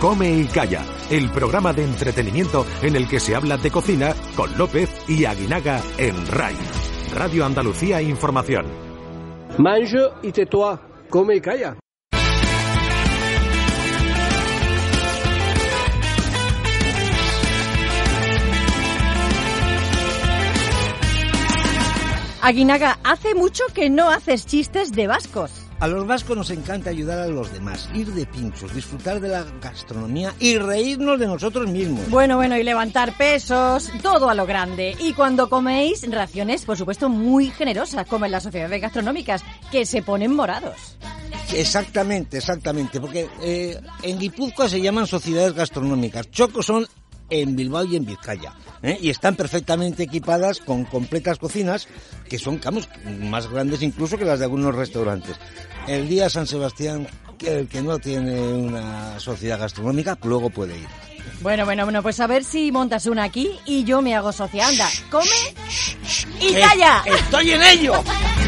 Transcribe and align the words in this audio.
Come 0.00 0.30
y 0.30 0.44
Calla, 0.44 0.84
el 1.10 1.30
programa 1.30 1.72
de 1.72 1.84
entretenimiento 1.84 2.64
en 2.82 2.94
el 2.94 3.08
que 3.08 3.18
se 3.18 3.34
habla 3.34 3.56
de 3.56 3.70
cocina 3.70 4.14
con 4.36 4.56
López 4.56 4.90
y 5.08 5.24
Aguinaga 5.24 5.80
en 5.98 6.26
RAI. 6.26 6.56
Radio 7.14 7.44
Andalucía 7.44 8.00
Información. 8.00 8.66
Mange 9.58 9.98
y 10.22 10.30
tais-toi. 10.30 10.78
Come 11.10 11.36
y 11.36 11.40
calla. 11.40 11.76
Aguinaga, 22.40 22.98
hace 23.02 23.34
mucho 23.34 23.64
que 23.74 23.90
no 23.90 24.10
haces 24.10 24.46
chistes 24.46 24.92
de 24.92 25.06
vascos. 25.06 25.67
A 25.80 25.86
los 25.86 26.08
vascos 26.08 26.36
nos 26.36 26.50
encanta 26.50 26.90
ayudar 26.90 27.20
a 27.20 27.28
los 27.28 27.52
demás, 27.52 27.88
ir 27.94 28.08
de 28.08 28.26
pinchos, 28.26 28.74
disfrutar 28.74 29.20
de 29.20 29.28
la 29.28 29.44
gastronomía 29.62 30.34
y 30.40 30.58
reírnos 30.58 31.20
de 31.20 31.28
nosotros 31.28 31.70
mismos. 31.70 32.10
Bueno, 32.10 32.36
bueno, 32.36 32.56
y 32.56 32.64
levantar 32.64 33.16
pesos, 33.16 33.88
todo 34.02 34.28
a 34.28 34.34
lo 34.34 34.44
grande. 34.44 34.96
Y 34.98 35.12
cuando 35.12 35.48
coméis, 35.48 36.04
raciones, 36.10 36.64
por 36.64 36.76
supuesto, 36.76 37.08
muy 37.08 37.50
generosas, 37.50 38.08
como 38.08 38.24
en 38.24 38.32
las 38.32 38.42
sociedades 38.42 38.80
gastronómicas, 38.80 39.44
que 39.70 39.86
se 39.86 40.02
ponen 40.02 40.34
morados. 40.34 40.96
Exactamente, 41.54 42.38
exactamente, 42.38 43.00
porque 43.00 43.28
eh, 43.40 43.80
en 44.02 44.18
Guipúzcoa 44.18 44.68
se 44.68 44.80
llaman 44.80 45.06
sociedades 45.06 45.54
gastronómicas. 45.54 46.28
Chocos 46.30 46.66
son 46.66 46.88
en 47.30 47.56
Bilbao 47.56 47.84
y 47.84 47.96
en 47.96 48.04
Vizcaya. 48.04 48.54
¿eh? 48.82 48.98
Y 49.00 49.10
están 49.10 49.36
perfectamente 49.36 50.04
equipadas 50.04 50.60
con 50.60 50.84
completas 50.84 51.38
cocinas 51.38 51.88
que 52.28 52.38
son, 52.38 52.60
vamos, 52.62 52.88
más 53.20 53.48
grandes 53.50 53.82
incluso 53.82 54.18
que 54.18 54.24
las 54.24 54.38
de 54.38 54.46
algunos 54.46 54.74
restaurantes. 54.74 55.36
El 55.86 56.08
día 56.08 56.28
San 56.28 56.46
Sebastián, 56.46 57.06
que 57.38 57.60
el 57.60 57.68
que 57.68 57.82
no 57.82 57.98
tiene 57.98 58.40
una 58.40 59.18
sociedad 59.20 59.58
gastronómica, 59.58 60.18
luego 60.22 60.50
puede 60.50 60.78
ir. 60.78 60.88
Bueno, 61.40 61.64
bueno, 61.64 61.84
bueno, 61.84 62.02
pues 62.02 62.18
a 62.20 62.26
ver 62.26 62.44
si 62.44 62.72
montas 62.72 63.06
una 63.06 63.24
aquí 63.24 63.50
y 63.64 63.84
yo 63.84 64.02
me 64.02 64.14
hago 64.14 64.32
socia. 64.32 64.68
Anda, 64.68 64.88
come 65.10 65.28
y 66.40 66.52
¡Que 66.52 66.60
calla. 66.60 67.02
¡Estoy 67.06 67.52
en 67.52 67.62
ello! 67.62 68.02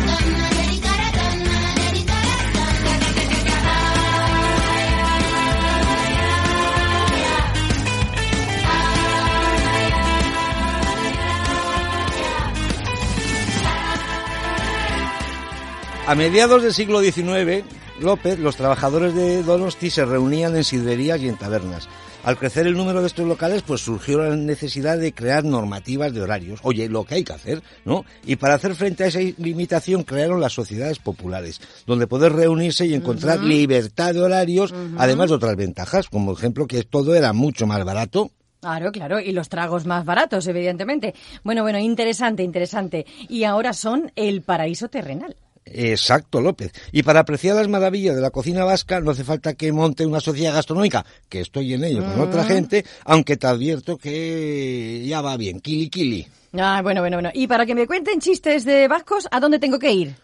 A 16.10 16.16
mediados 16.16 16.64
del 16.64 16.74
siglo 16.74 17.00
XIX, 17.02 17.64
López, 18.00 18.36
los 18.40 18.56
trabajadores 18.56 19.14
de 19.14 19.44
Donosti 19.44 19.90
se 19.90 20.04
reunían 20.04 20.56
en 20.56 20.64
sidrerías 20.64 21.20
y 21.20 21.28
en 21.28 21.36
tabernas. 21.36 21.88
Al 22.24 22.36
crecer 22.36 22.66
el 22.66 22.76
número 22.76 23.00
de 23.00 23.06
estos 23.06 23.28
locales, 23.28 23.62
pues 23.62 23.82
surgió 23.82 24.18
la 24.18 24.34
necesidad 24.34 24.98
de 24.98 25.14
crear 25.14 25.44
normativas 25.44 26.12
de 26.12 26.20
horarios. 26.20 26.58
Oye, 26.64 26.88
lo 26.88 27.04
que 27.04 27.14
hay 27.14 27.22
que 27.22 27.34
hacer, 27.34 27.62
¿no? 27.84 28.04
Y 28.26 28.34
para 28.34 28.54
hacer 28.54 28.74
frente 28.74 29.04
a 29.04 29.06
esa 29.06 29.20
limitación 29.20 30.02
crearon 30.02 30.40
las 30.40 30.52
sociedades 30.52 30.98
populares, 30.98 31.60
donde 31.86 32.08
poder 32.08 32.32
reunirse 32.32 32.86
y 32.86 32.94
encontrar 32.94 33.38
libertad 33.38 34.12
de 34.12 34.22
horarios, 34.22 34.74
además 34.98 35.28
de 35.28 35.36
otras 35.36 35.54
ventajas, 35.54 36.08
como 36.08 36.32
ejemplo 36.32 36.66
que 36.66 36.82
todo 36.82 37.14
era 37.14 37.32
mucho 37.32 37.68
más 37.68 37.84
barato, 37.84 38.32
Claro, 38.60 38.92
claro, 38.92 39.20
y 39.20 39.32
los 39.32 39.48
tragos 39.48 39.86
más 39.86 40.04
baratos, 40.04 40.46
evidentemente. 40.46 41.14
Bueno, 41.44 41.62
bueno, 41.62 41.78
interesante, 41.78 42.42
interesante. 42.42 43.06
Y 43.26 43.44
ahora 43.44 43.72
son 43.72 44.12
el 44.16 44.42
paraíso 44.42 44.88
terrenal. 44.88 45.34
Exacto, 45.64 46.40
López. 46.40 46.72
Y 46.90 47.02
para 47.02 47.20
apreciar 47.20 47.56
las 47.56 47.68
maravillas 47.68 48.16
de 48.16 48.22
la 48.22 48.30
cocina 48.30 48.64
vasca 48.64 49.00
no 49.00 49.12
hace 49.12 49.24
falta 49.24 49.54
que 49.54 49.72
monte 49.72 50.06
una 50.06 50.20
sociedad 50.20 50.54
gastronómica, 50.54 51.04
que 51.28 51.40
estoy 51.40 51.74
en 51.74 51.84
ello 51.84 52.04
con 52.04 52.20
otra 52.20 52.44
gente, 52.44 52.84
aunque 53.04 53.36
te 53.36 53.46
advierto 53.46 53.96
que 53.96 55.04
ya 55.06 55.20
va 55.20 55.36
bien, 55.36 55.60
kili 55.60 55.88
kili. 55.88 56.26
Ah, 56.58 56.80
bueno, 56.82 57.00
bueno, 57.00 57.18
bueno. 57.18 57.30
Y 57.32 57.46
para 57.46 57.64
que 57.64 57.74
me 57.74 57.86
cuenten 57.86 58.20
chistes 58.20 58.64
de 58.64 58.88
vascos, 58.88 59.28
¿a 59.30 59.38
dónde 59.38 59.58
tengo 59.58 59.78
que 59.78 59.92
ir? 59.92 60.14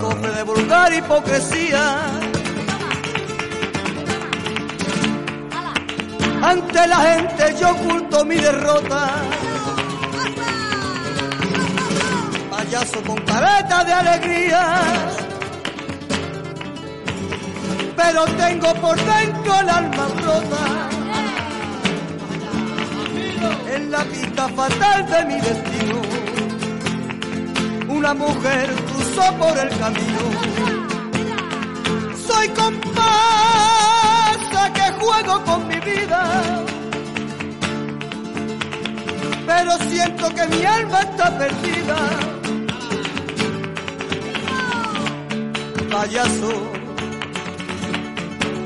cofre 0.00 0.30
de 0.32 0.42
vulgar 0.44 0.92
hipocresía. 0.92 1.82
Ante 6.42 6.86
la 6.86 6.96
gente 6.96 7.54
yo 7.60 7.70
oculto 7.72 8.24
mi 8.24 8.36
derrota. 8.36 9.47
Payaso 12.68 13.02
con 13.02 13.16
careta 13.24 13.82
de 13.82 13.92
alegría. 13.94 14.62
Pero 17.96 18.24
tengo 18.26 18.74
por 18.74 18.94
dentro 18.94 19.60
el 19.60 19.68
alma 19.70 20.08
rota. 20.22 20.88
En 23.74 23.90
la 23.90 24.04
pista 24.04 24.48
fatal 24.50 25.06
de 25.06 25.24
mi 25.24 25.40
destino 25.40 26.02
una 27.88 28.12
mujer 28.12 28.70
cruzó 28.92 29.34
por 29.38 29.58
el 29.58 29.70
camino. 29.78 30.20
Soy 32.26 32.48
comparsa 32.48 33.02
que 34.74 34.92
juego 35.00 35.42
con 35.44 35.68
mi 35.68 35.80
vida, 35.80 36.22
pero 39.46 39.72
siento 39.88 40.28
que 40.34 40.46
mi 40.48 40.64
alma 40.66 41.00
está 41.00 41.38
perdida. 41.38 42.37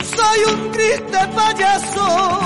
Soy 0.05 0.39
un 0.53 0.71
triste 0.71 1.19
payaso. 1.35 2.41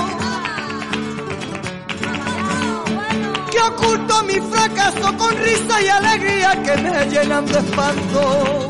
que 3.51 3.59
oculto 3.59 4.23
mi 4.23 4.35
fracaso 4.35 5.17
con 5.17 5.37
risa 5.37 5.81
y 5.81 5.87
alegría 5.87 6.63
que 6.63 6.77
me 6.77 7.05
llenan 7.09 7.45
de 7.47 7.59
espanto. 7.59 8.67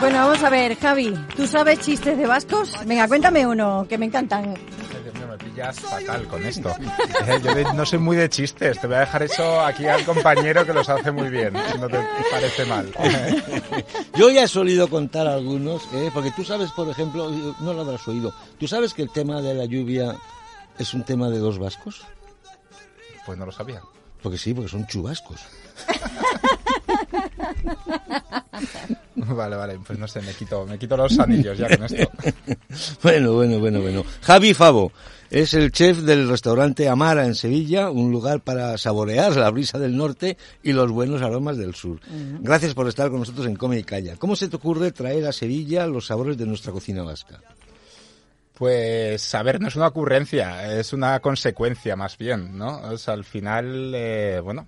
Bueno, 0.00 0.18
vamos 0.18 0.42
a 0.42 0.50
ver, 0.50 0.76
Javi, 0.78 1.14
¿tú 1.34 1.46
sabes 1.46 1.80
chistes 1.80 2.18
de 2.18 2.26
vascos? 2.26 2.74
Venga, 2.84 3.08
cuéntame 3.08 3.46
uno, 3.46 3.86
que 3.88 3.96
me 3.96 4.06
encantan. 4.06 4.54
Me 5.56 5.62
pillas 5.62 5.80
fatal 5.80 6.26
con 6.28 6.44
esto. 6.44 6.68
Eh, 7.26 7.40
Yo 7.42 7.54
de- 7.54 7.64
no 7.72 7.86
soy 7.86 7.98
muy 7.98 8.16
de 8.16 8.28
chistes, 8.28 8.78
te 8.78 8.86
voy 8.86 8.96
a 8.96 9.00
dejar 9.00 9.22
eso 9.22 9.60
aquí 9.62 9.86
al 9.86 10.04
compañero 10.04 10.66
que 10.66 10.72
los 10.74 10.86
hace 10.88 11.10
muy 11.10 11.30
bien, 11.30 11.52
si 11.72 11.78
no 11.78 11.88
te 11.88 11.98
parece 12.30 12.66
mal. 12.66 12.92
Yo 14.14 14.28
ya 14.30 14.42
he 14.44 14.48
solido 14.48 14.88
contar 14.88 15.26
algunos, 15.26 15.82
¿eh? 15.94 16.10
porque 16.12 16.30
tú 16.32 16.44
sabes, 16.44 16.70
por 16.72 16.88
ejemplo, 16.90 17.30
no 17.60 17.72
lo 17.72 17.80
habrás 17.80 18.06
oído, 18.06 18.34
¿tú 18.58 18.68
sabes 18.68 18.92
que 18.92 19.02
el 19.02 19.10
tema 19.10 19.40
de 19.40 19.54
la 19.54 19.64
lluvia 19.64 20.16
es 20.78 20.92
un 20.92 21.04
tema 21.04 21.30
de 21.30 21.38
dos 21.38 21.58
vascos? 21.58 22.02
Pues 23.24 23.38
no 23.38 23.46
lo 23.46 23.52
sabía. 23.52 23.80
Porque 24.22 24.38
sí, 24.38 24.52
porque 24.54 24.70
son 24.70 24.86
chubascos. 24.86 25.40
Vale, 29.14 29.56
vale, 29.56 29.78
pues 29.86 29.98
no 29.98 30.06
sé, 30.08 30.20
me 30.22 30.32
quito, 30.34 30.66
me 30.66 30.78
quito 30.78 30.96
los 30.96 31.18
anillos 31.18 31.56
ya 31.58 31.68
con 31.76 31.84
esto. 31.86 32.10
Bueno, 33.02 33.32
bueno, 33.32 33.58
bueno, 33.58 33.80
bueno. 33.80 34.04
Javi 34.22 34.52
Favo 34.52 34.92
es 35.30 35.54
el 35.54 35.72
chef 35.72 35.98
del 35.98 36.28
restaurante 36.28 36.88
Amara 36.88 37.26
en 37.26 37.34
Sevilla, 37.34 37.90
un 37.90 38.10
lugar 38.10 38.40
para 38.40 38.76
saborear 38.78 39.36
la 39.36 39.50
brisa 39.50 39.78
del 39.78 39.96
norte 39.96 40.36
y 40.62 40.72
los 40.72 40.90
buenos 40.90 41.22
aromas 41.22 41.56
del 41.56 41.74
sur. 41.74 42.00
Gracias 42.40 42.74
por 42.74 42.88
estar 42.88 43.10
con 43.10 43.20
nosotros 43.20 43.46
en 43.46 43.56
Come 43.56 43.78
y 43.78 43.84
Calla. 43.84 44.16
¿Cómo 44.16 44.36
se 44.36 44.48
te 44.48 44.56
ocurre 44.56 44.92
traer 44.92 45.26
a 45.26 45.32
Sevilla 45.32 45.86
los 45.86 46.06
sabores 46.06 46.36
de 46.36 46.46
nuestra 46.46 46.72
cocina 46.72 47.02
vasca? 47.02 47.40
Pues, 48.54 49.34
a 49.34 49.42
ver, 49.42 49.60
no 49.60 49.68
es 49.68 49.76
una 49.76 49.88
ocurrencia, 49.88 50.78
es 50.78 50.94
una 50.94 51.20
consecuencia 51.20 51.94
más 51.94 52.16
bien, 52.16 52.56
¿no? 52.56 52.78
O 52.78 52.96
sea, 52.96 53.12
al 53.12 53.24
final, 53.24 53.92
eh, 53.94 54.40
bueno, 54.42 54.66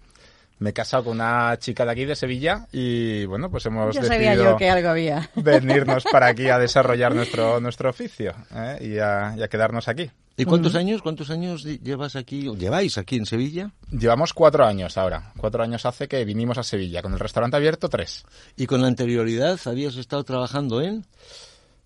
me 0.58 0.70
he 0.70 0.72
casado 0.74 1.04
con 1.04 1.14
una 1.14 1.56
chica 1.58 1.86
de 1.86 1.92
aquí 1.92 2.04
de 2.04 2.14
Sevilla 2.14 2.66
y, 2.70 3.24
bueno, 3.24 3.50
pues 3.50 3.64
hemos 3.64 3.94
sabía 3.94 4.10
decidido 4.10 4.44
yo 4.52 4.56
que 4.58 4.68
algo 4.68 4.90
había. 4.90 5.30
venirnos 5.36 6.04
para 6.04 6.26
aquí 6.26 6.48
a 6.50 6.58
desarrollar 6.58 7.14
nuestro, 7.14 7.60
nuestro 7.60 7.88
oficio 7.88 8.34
¿eh? 8.54 8.78
y, 8.80 8.98
a, 8.98 9.34
y 9.38 9.42
a 9.42 9.48
quedarnos 9.48 9.88
aquí. 9.88 10.10
¿Y 10.38 10.44
cuántos 10.44 10.76
años, 10.76 11.02
cuántos 11.02 11.30
años 11.30 11.64
llevas 11.64 12.14
aquí, 12.14 12.46
o 12.46 12.54
lleváis 12.54 12.96
aquí 12.96 13.16
en 13.16 13.26
Sevilla? 13.26 13.72
Llevamos 13.90 14.32
cuatro 14.32 14.64
años 14.64 14.96
ahora. 14.96 15.32
Cuatro 15.36 15.64
años 15.64 15.84
hace 15.84 16.06
que 16.06 16.24
vinimos 16.24 16.58
a 16.58 16.62
Sevilla. 16.62 17.02
Con 17.02 17.12
el 17.12 17.18
restaurante 17.18 17.56
abierto, 17.56 17.88
tres. 17.88 18.24
¿Y 18.56 18.66
con 18.66 18.84
anterioridad 18.84 19.58
habías 19.64 19.96
estado 19.96 20.22
trabajando 20.22 20.80
en? 20.80 21.04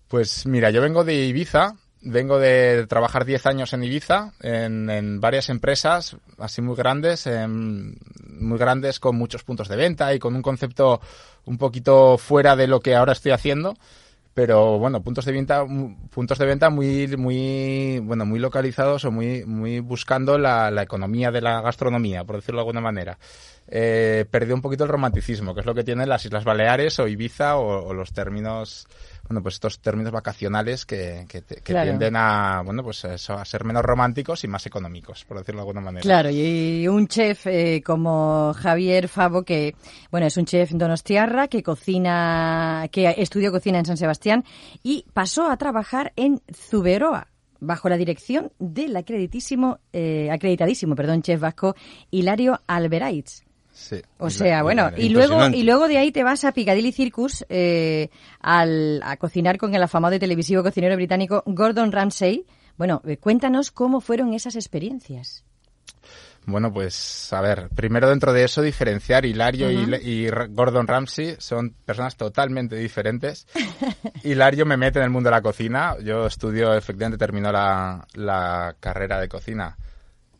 Pues 0.07 0.45
mira, 0.45 0.69
yo 0.69 0.81
vengo 0.81 1.03
de 1.03 1.25
Ibiza 1.25 1.75
vengo 2.03 2.37
de 2.37 2.85
trabajar 2.87 3.25
10 3.25 3.45
años 3.45 3.73
en 3.73 3.83
Ibiza, 3.83 4.33
en, 4.41 4.89
en 4.89 5.21
varias 5.21 5.49
empresas, 5.49 6.17
así 6.37 6.61
muy 6.61 6.75
grandes, 6.75 7.25
em, 7.27 7.95
muy 8.27 8.57
grandes 8.57 8.99
con 8.99 9.15
muchos 9.15 9.43
puntos 9.43 9.69
de 9.69 9.77
venta 9.77 10.13
y 10.13 10.19
con 10.19 10.35
un 10.35 10.41
concepto 10.41 10.99
un 11.45 11.57
poquito 11.57 12.17
fuera 12.17 12.55
de 12.55 12.67
lo 12.67 12.81
que 12.81 12.95
ahora 12.95 13.13
estoy 13.13 13.31
haciendo 13.31 13.77
pero 14.33 14.79
bueno 14.79 15.03
puntos 15.03 15.25
de 15.25 15.31
venta 15.31 15.65
puntos 16.09 16.37
de 16.37 16.45
venta 16.45 16.69
muy 16.69 17.15
muy 17.17 17.99
bueno 17.99 18.25
muy 18.25 18.39
localizados 18.39 19.05
o 19.05 19.11
muy 19.11 19.45
muy 19.45 19.79
buscando 19.79 20.37
la, 20.37 20.71
la 20.71 20.81
economía 20.83 21.31
de 21.31 21.41
la 21.41 21.61
gastronomía 21.61 22.23
por 22.23 22.37
decirlo 22.37 22.59
de 22.59 22.61
alguna 22.61 22.81
manera. 22.81 23.17
Eh, 23.67 24.25
perdió 24.29 24.55
un 24.55 24.61
poquito 24.61 24.83
el 24.83 24.89
romanticismo 24.89 25.53
que 25.53 25.61
es 25.61 25.65
lo 25.65 25.73
que 25.73 25.85
tienen 25.85 26.09
las 26.09 26.25
Islas 26.25 26.43
Baleares 26.43 26.99
o 26.99 27.07
Ibiza 27.07 27.55
o, 27.55 27.87
o 27.87 27.93
los 27.93 28.11
términos 28.11 28.87
bueno, 29.27 29.41
pues 29.41 29.55
estos 29.55 29.79
términos 29.79 30.11
vacacionales 30.11 30.85
que, 30.85 31.25
que, 31.29 31.41
que 31.43 31.61
Claro. 31.61 31.85
tienden 31.89 32.15
a, 32.17 32.61
bueno, 32.63 32.83
pues 32.83 33.03
eso, 33.05 33.33
a 33.33 33.45
ser 33.45 33.63
menos 33.63 33.81
románticos 33.83 34.43
y 34.43 34.47
más 34.47 34.65
económicos, 34.65 35.23
por 35.25 35.37
decirlo 35.37 35.59
de 35.59 35.67
alguna 35.67 35.81
manera. 35.81 36.01
Claro, 36.01 36.29
y 36.29 36.87
un 36.87 37.07
chef 37.07 37.47
eh, 37.47 37.81
como 37.85 38.53
Javier 38.53 39.07
Favo, 39.07 39.43
que 39.43 39.75
bueno, 40.11 40.27
es 40.27 40.35
un 40.37 40.45
chef 40.45 40.71
donostiarra 40.71 41.47
que 41.47 41.63
cocina, 41.63 42.87
que 42.91 43.13
estudió 43.17 43.51
cocina 43.51 43.79
en 43.79 43.85
San 43.85 43.97
Sebastián 43.97 44.43
y 44.83 45.05
pasó 45.13 45.49
a 45.49 45.57
trabajar 45.57 46.11
en 46.15 46.41
Zuberoa 46.53 47.27
bajo 47.61 47.87
la 47.87 47.95
dirección 47.97 48.51
del 48.59 48.95
acreditísimo, 48.97 49.79
eh, 49.93 50.29
acreditadísimo, 50.31 50.95
perdón, 50.95 51.21
chef 51.21 51.39
vasco 51.39 51.75
Hilario 52.11 52.59
Alberaitz. 52.67 53.43
Sí. 53.73 54.01
O 54.19 54.29
sea, 54.29 54.61
bueno, 54.61 54.91
y 54.95 55.09
luego, 55.09 55.47
y 55.49 55.63
luego 55.63 55.87
de 55.87 55.97
ahí 55.97 56.11
te 56.11 56.23
vas 56.23 56.45
a 56.45 56.51
Piccadilly 56.51 56.91
Circus 56.91 57.43
eh, 57.49 58.09
al, 58.39 59.01
a 59.03 59.17
cocinar 59.17 59.57
con 59.57 59.73
el 59.73 59.81
afamado 59.81 60.15
y 60.15 60.19
televisivo 60.19 60.61
cocinero 60.61 60.95
británico 60.95 61.43
Gordon 61.47 61.91
Ramsay. 61.91 62.45
Bueno, 62.77 63.01
eh, 63.05 63.17
cuéntanos 63.17 63.71
cómo 63.71 63.99
fueron 63.99 64.33
esas 64.33 64.55
experiencias. 64.55 65.43
Bueno, 66.45 66.71
pues 66.71 67.31
a 67.33 67.41
ver, 67.41 67.69
primero 67.73 68.09
dentro 68.09 68.31
de 68.31 68.43
eso 68.43 68.61
diferenciar 68.61 69.25
Hilario 69.25 69.71
y 69.71 70.29
Gordon 70.49 70.87
Ramsay 70.87 71.37
son 71.39 71.73
personas 71.85 72.15
totalmente 72.15 72.75
diferentes. 72.75 73.47
Hilario 74.23 74.65
me 74.65 74.77
mete 74.77 74.99
en 74.99 75.05
el 75.05 75.09
mundo 75.09 75.29
de 75.29 75.35
la 75.35 75.41
cocina. 75.41 75.95
Yo 76.03 76.27
estudio, 76.27 76.75
efectivamente, 76.75 77.17
termino 77.17 77.51
la, 77.51 78.05
la 78.13 78.75
carrera 78.79 79.19
de 79.19 79.29
cocina 79.29 79.77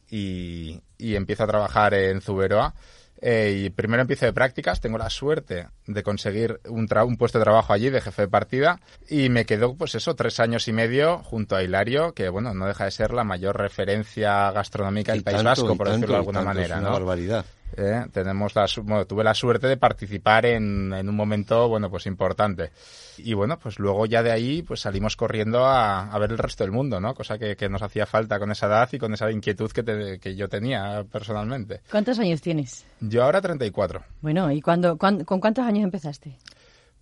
y, 0.09 0.79
y 0.97 1.15
empiezo 1.15 1.45
a 1.45 1.47
trabajar 1.47 1.93
en 1.93 2.21
Zuberoa. 2.21 2.75
Eh, 3.25 3.63
y 3.65 3.69
primero 3.69 4.01
empiezo 4.01 4.25
de 4.25 4.33
prácticas, 4.33 4.81
tengo 4.81 4.97
la 4.97 5.09
suerte 5.09 5.67
de 5.87 6.03
conseguir 6.03 6.59
un, 6.67 6.89
tra- 6.89 7.07
un 7.07 7.15
puesto 7.15 7.37
de 7.39 7.45
trabajo 7.45 7.71
allí 7.71 7.89
de 7.89 8.01
jefe 8.01 8.23
de 8.23 8.27
partida 8.27 8.81
y 9.09 9.29
me 9.29 9.45
quedo 9.45 9.75
pues 9.75 9.95
eso, 9.95 10.13
tres 10.13 10.41
años 10.41 10.67
y 10.67 10.73
medio 10.73 11.19
junto 11.19 11.55
a 11.55 11.63
Hilario, 11.63 12.11
que 12.13 12.27
bueno, 12.27 12.53
no 12.53 12.67
deja 12.67 12.83
de 12.83 12.91
ser 12.91 13.13
la 13.13 13.23
mayor 13.23 13.57
referencia 13.57 14.51
gastronómica 14.51 15.13
del 15.13 15.23
País 15.23 15.37
tanto, 15.37 15.49
Vasco, 15.49 15.77
por 15.77 15.87
tanto, 15.87 15.91
decirlo 15.99 16.13
de 16.15 16.19
alguna 16.19 16.41
manera, 16.41 16.75
es 16.75 16.81
una 16.81 16.89
¿no? 16.89 16.93
barbaridad. 16.95 17.45
Eh, 17.75 18.05
tenemos 18.11 18.55
la, 18.55 18.67
bueno, 18.83 19.05
tuve 19.05 19.23
la 19.23 19.33
suerte 19.33 19.67
de 19.67 19.77
participar 19.77 20.45
en, 20.45 20.93
en 20.93 21.09
un 21.09 21.15
momento, 21.15 21.67
bueno, 21.69 21.89
pues 21.89 22.05
importante. 22.05 22.71
Y 23.17 23.33
bueno, 23.33 23.57
pues 23.59 23.79
luego 23.79 24.05
ya 24.05 24.21
de 24.23 24.31
ahí, 24.31 24.61
pues 24.61 24.81
salimos 24.81 25.15
corriendo 25.15 25.65
a, 25.65 26.11
a 26.11 26.19
ver 26.19 26.31
el 26.31 26.37
resto 26.37 26.63
del 26.63 26.71
mundo, 26.71 26.99
¿no? 26.99 27.13
Cosa 27.15 27.37
que, 27.37 27.55
que 27.55 27.69
nos 27.69 27.81
hacía 27.81 28.05
falta 28.05 28.37
con 28.39 28.51
esa 28.51 28.67
edad 28.67 28.89
y 28.91 28.97
con 28.99 29.13
esa 29.13 29.31
inquietud 29.31 29.71
que, 29.71 29.83
te- 29.83 30.19
que 30.19 30.35
yo 30.35 30.47
tenía 30.49 31.03
personalmente. 31.11 31.81
¿Cuántos 31.89 32.19
años 32.19 32.41
tienes? 32.41 32.85
Yo 32.99 33.23
ahora 33.23 33.41
34. 33.41 34.03
Bueno, 34.21 34.51
¿y 34.51 34.61
cuándo, 34.61 34.97
cuán- 34.97 35.23
con 35.23 35.39
cuántos 35.39 35.65
años 35.65 35.83
empezaste? 35.83 36.37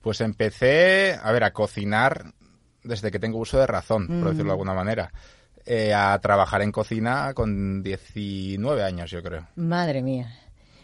Pues 0.01 0.21
empecé, 0.21 1.17
a 1.21 1.31
ver, 1.31 1.43
a 1.43 1.51
cocinar 1.53 2.33
desde 2.83 3.11
que 3.11 3.19
tengo 3.19 3.37
uso 3.37 3.59
de 3.59 3.67
razón, 3.67 4.07
por 4.07 4.29
decirlo 4.29 4.45
de 4.45 4.51
alguna 4.51 4.73
manera. 4.73 5.11
Eh, 5.63 5.93
a 5.93 6.17
trabajar 6.19 6.63
en 6.63 6.71
cocina 6.71 7.33
con 7.35 7.83
19 7.83 8.83
años, 8.83 9.11
yo 9.11 9.21
creo. 9.21 9.47
Madre 9.55 10.01
mía. 10.01 10.27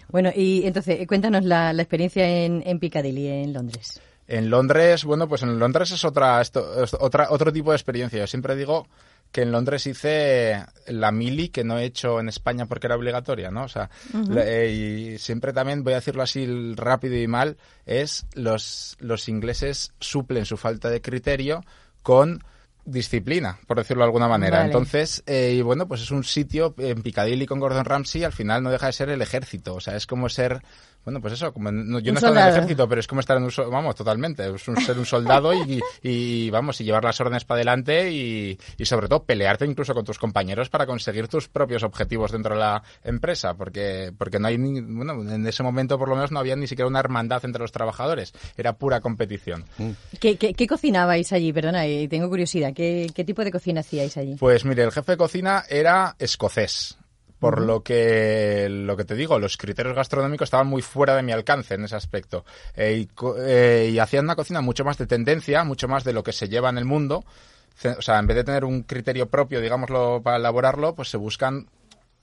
Bueno, 0.10 0.32
y 0.36 0.66
entonces, 0.66 1.00
eh, 1.00 1.08
cuéntanos 1.08 1.44
la, 1.44 1.74
la 1.74 1.82
experiencia 1.82 2.28
en, 2.28 2.64
en 2.66 2.80
Piccadilly, 2.80 3.28
en 3.28 3.54
Londres. 3.54 4.00
En 4.28 4.50
Londres, 4.50 5.06
bueno, 5.06 5.28
pues 5.30 5.44
en 5.44 5.58
Londres 5.58 5.92
es 5.92 6.04
otra, 6.04 6.42
esto, 6.42 6.84
es 6.84 6.94
otra, 6.94 7.28
otro 7.30 7.52
tipo 7.54 7.72
de 7.72 7.78
experiencia. 7.78 8.20
Yo 8.20 8.28
siempre 8.28 8.56
digo 8.56 8.88
que 9.32 9.42
en 9.42 9.52
Londres 9.52 9.86
hice 9.88 10.66
la 10.88 11.12
mili 11.12 11.50
que 11.50 11.64
no 11.64 11.78
he 11.78 11.86
hecho 11.86 12.20
en 12.20 12.30
España 12.30 12.66
porque 12.66 12.88
era 12.88 12.96
obligatoria, 12.96 13.52
¿no? 13.52 13.64
O 13.64 13.68
sea, 13.68 13.90
eh, 14.38 15.14
y 15.14 15.18
siempre 15.18 15.54
también, 15.54 15.84
voy 15.84 15.94
a 15.94 15.98
decirlo 15.98 16.24
así 16.24 16.46
rápido 16.76 17.16
y 17.16 17.28
mal, 17.28 17.58
es 17.86 18.26
los, 18.34 18.98
los 19.00 19.28
ingleses 19.30 19.94
suplen 20.00 20.46
su 20.46 20.58
falta 20.58 20.90
de 20.90 21.02
criterio 21.02 21.64
con 22.04 22.44
disciplina, 22.88 23.60
por 23.68 23.78
decirlo 23.78 24.02
de 24.02 24.06
alguna 24.06 24.28
manera. 24.28 24.58
Vale. 24.58 24.68
Entonces, 24.68 25.22
eh, 25.28 25.56
y 25.58 25.62
bueno, 25.62 25.88
pues 25.88 26.02
es 26.02 26.12
un 26.12 26.24
sitio 26.24 26.74
en 26.78 27.02
Piccadilly 27.02 27.46
con 27.46 27.60
Gordon 27.60 27.86
Ramsay, 27.86 28.24
al 28.24 28.32
final 28.32 28.64
no 28.64 28.72
deja 28.72 28.88
de 28.88 28.94
ser 28.94 29.10
el 29.10 29.22
ejército, 29.22 29.76
o 29.76 29.82
sea, 29.82 29.96
es 29.96 30.08
como 30.08 30.30
ser, 30.30 30.62
bueno, 31.08 31.22
pues 31.22 31.36
eso, 31.36 31.54
como 31.54 31.72
no- 31.72 32.00
yo 32.00 32.12
Un 32.12 32.16
no 32.16 32.20
he 32.20 32.20
estado 32.20 32.34
en 32.36 32.42
el 32.44 32.50
ejército, 32.50 32.90
pero 32.90 33.00
es 33.00 33.08
como 33.08 33.22
estar 33.22 33.38
en 33.38 33.44
un, 33.44 33.52
vamos, 33.72 33.96
totalmente, 33.96 34.54
es 34.54 34.68
un, 34.68 34.76
ser 34.82 35.00
un 35.00 35.06
soldado 35.06 35.54
y, 35.54 35.80
y, 36.04 36.50
vamos, 36.50 36.82
y 36.82 36.84
llevar 36.84 37.06
las 37.06 37.18
órdenes 37.22 37.46
para 37.46 37.60
adelante 37.60 38.12
y, 38.12 38.60
y 38.78 38.86
sobre 38.86 39.08
todo 39.08 39.24
pelearte 39.24 39.66
incluso 39.66 39.94
con 39.94 40.04
tus 40.04 40.20
compañeros 40.20 40.68
para 40.70 40.86
conseguir 40.86 41.30
tus 41.30 41.48
propios 41.48 41.84
objetivos 41.84 42.34
dentro 42.34 42.56
de 42.56 42.60
la 42.60 42.84
empresa, 43.06 43.54
porque, 43.54 44.12
porque 44.18 44.38
no 44.38 44.50
hay 44.50 44.58
ni, 44.58 44.82
bueno, 44.82 45.14
en 45.34 45.48
ese 45.48 45.64
momento 45.64 45.98
por 45.98 46.10
lo 46.10 46.16
menos 46.16 46.34
no 46.34 46.40
había 46.40 46.58
ni 46.58 46.68
siquiera 46.68 46.90
una 46.90 47.00
hermandad 47.00 47.46
entre 47.46 47.62
los 47.62 47.72
trabajadores, 47.72 48.34
era 48.58 48.74
pura 48.74 49.00
competición. 49.00 49.64
¿Qué, 50.20 50.36
qué, 50.36 50.54
qué 50.54 50.68
cocinabais 50.68 51.32
allí? 51.32 51.54
Perdona, 51.54 51.88
y 51.88 52.10
tengo 52.10 52.28
curiosidad. 52.28 52.74
¿Qué, 52.74 53.10
¿Qué 53.16 53.24
tipo 53.24 53.46
de 53.46 53.52
cocina 53.54 53.80
hacíais 53.80 54.18
allí? 54.18 54.36
Pues 54.38 54.66
mire, 54.66 54.84
el 54.84 54.92
jefe 54.92 55.14
de 55.14 55.18
cocina 55.18 55.64
era 55.70 56.18
escocés. 56.20 56.97
Por 57.40 57.62
lo 57.62 57.84
que 57.84 58.68
lo 58.70 58.98
que 58.98 59.06
te 59.06 59.14
digo, 59.16 59.38
los 59.38 59.58
criterios 59.58 59.96
gastronómicos 59.96 60.48
estaban 60.48 60.68
muy 60.68 60.82
fuera 60.82 61.16
de 61.16 61.22
mi 61.22 61.32
alcance 61.32 61.76
en 61.76 61.84
ese 61.84 61.96
aspecto. 61.96 62.46
Eh, 62.76 63.06
y, 63.06 63.10
eh, 63.40 63.90
y 63.94 64.00
hacían 64.00 64.26
una 64.26 64.36
cocina 64.36 64.62
mucho 64.62 64.84
más 64.84 64.98
de 64.98 65.06
tendencia, 65.06 65.64
mucho 65.64 65.88
más 65.88 66.04
de 66.04 66.14
lo 66.14 66.24
que 66.24 66.34
se 66.34 66.50
lleva 66.50 66.70
en 66.70 66.78
el 66.78 66.86
mundo. 66.86 67.24
O 67.98 68.02
sea, 68.02 68.18
en 68.18 68.26
vez 68.26 68.38
de 68.38 68.44
tener 68.44 68.66
un 68.66 68.82
criterio 68.82 69.28
propio, 69.28 69.62
digámoslo, 69.62 70.22
para 70.24 70.38
elaborarlo, 70.38 70.96
pues 70.96 71.10
se 71.10 71.18
buscan 71.18 71.68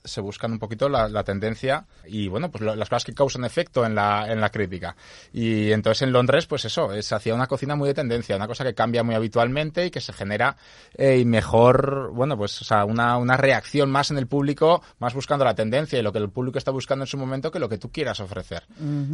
se 0.04 0.20
buscan 0.20 0.52
un 0.52 0.58
poquito 0.58 0.88
la, 0.88 1.08
la 1.08 1.24
tendencia 1.24 1.86
y 2.06 2.28
bueno 2.28 2.50
pues 2.50 2.62
lo- 2.62 2.76
las 2.76 2.88
cosas 2.90 3.04
que 3.04 3.14
causan 3.14 3.44
efecto 3.44 3.86
en 3.86 3.94
la, 3.94 4.30
en 4.30 4.40
la 4.40 4.50
crítica. 4.50 4.94
Y 5.32 5.72
entonces 5.72 6.02
en 6.02 6.12
Londres 6.12 6.46
pues 6.46 6.64
eso 6.66 6.92
es 6.92 7.10
hacía 7.12 7.34
una 7.34 7.46
cocina 7.46 7.74
muy 7.74 7.88
de 7.88 7.94
tendencia 7.94 8.36
una 8.36 8.46
cosa 8.46 8.64
que 8.64 8.74
cambia 8.74 9.02
muy 9.02 9.14
habitualmente 9.14 9.86
y 9.86 9.90
que 9.90 10.00
se 10.00 10.12
genera 10.12 10.56
eh, 10.96 11.18
y 11.18 11.24
mejor 11.24 12.10
bueno 12.12 12.36
pues 12.36 12.60
o 12.60 12.64
sea 12.64 12.84
una, 12.84 13.16
una 13.16 13.36
reacción 13.36 13.90
más 13.90 14.10
en 14.10 14.18
el 14.18 14.26
público 14.26 14.82
más 14.98 15.14
buscando 15.14 15.44
la 15.44 15.54
tendencia 15.54 15.98
y 15.98 16.02
lo 16.02 16.12
que 16.12 16.18
el 16.18 16.28
público 16.30 16.58
está 16.58 16.70
buscando 16.70 17.04
en 17.04 17.08
su 17.08 17.16
momento 17.16 17.50
que 17.50 17.58
lo 17.58 17.68
que 17.68 17.78
tú 17.78 17.90
quieras 17.90 18.20
ofrecer. 18.20 18.64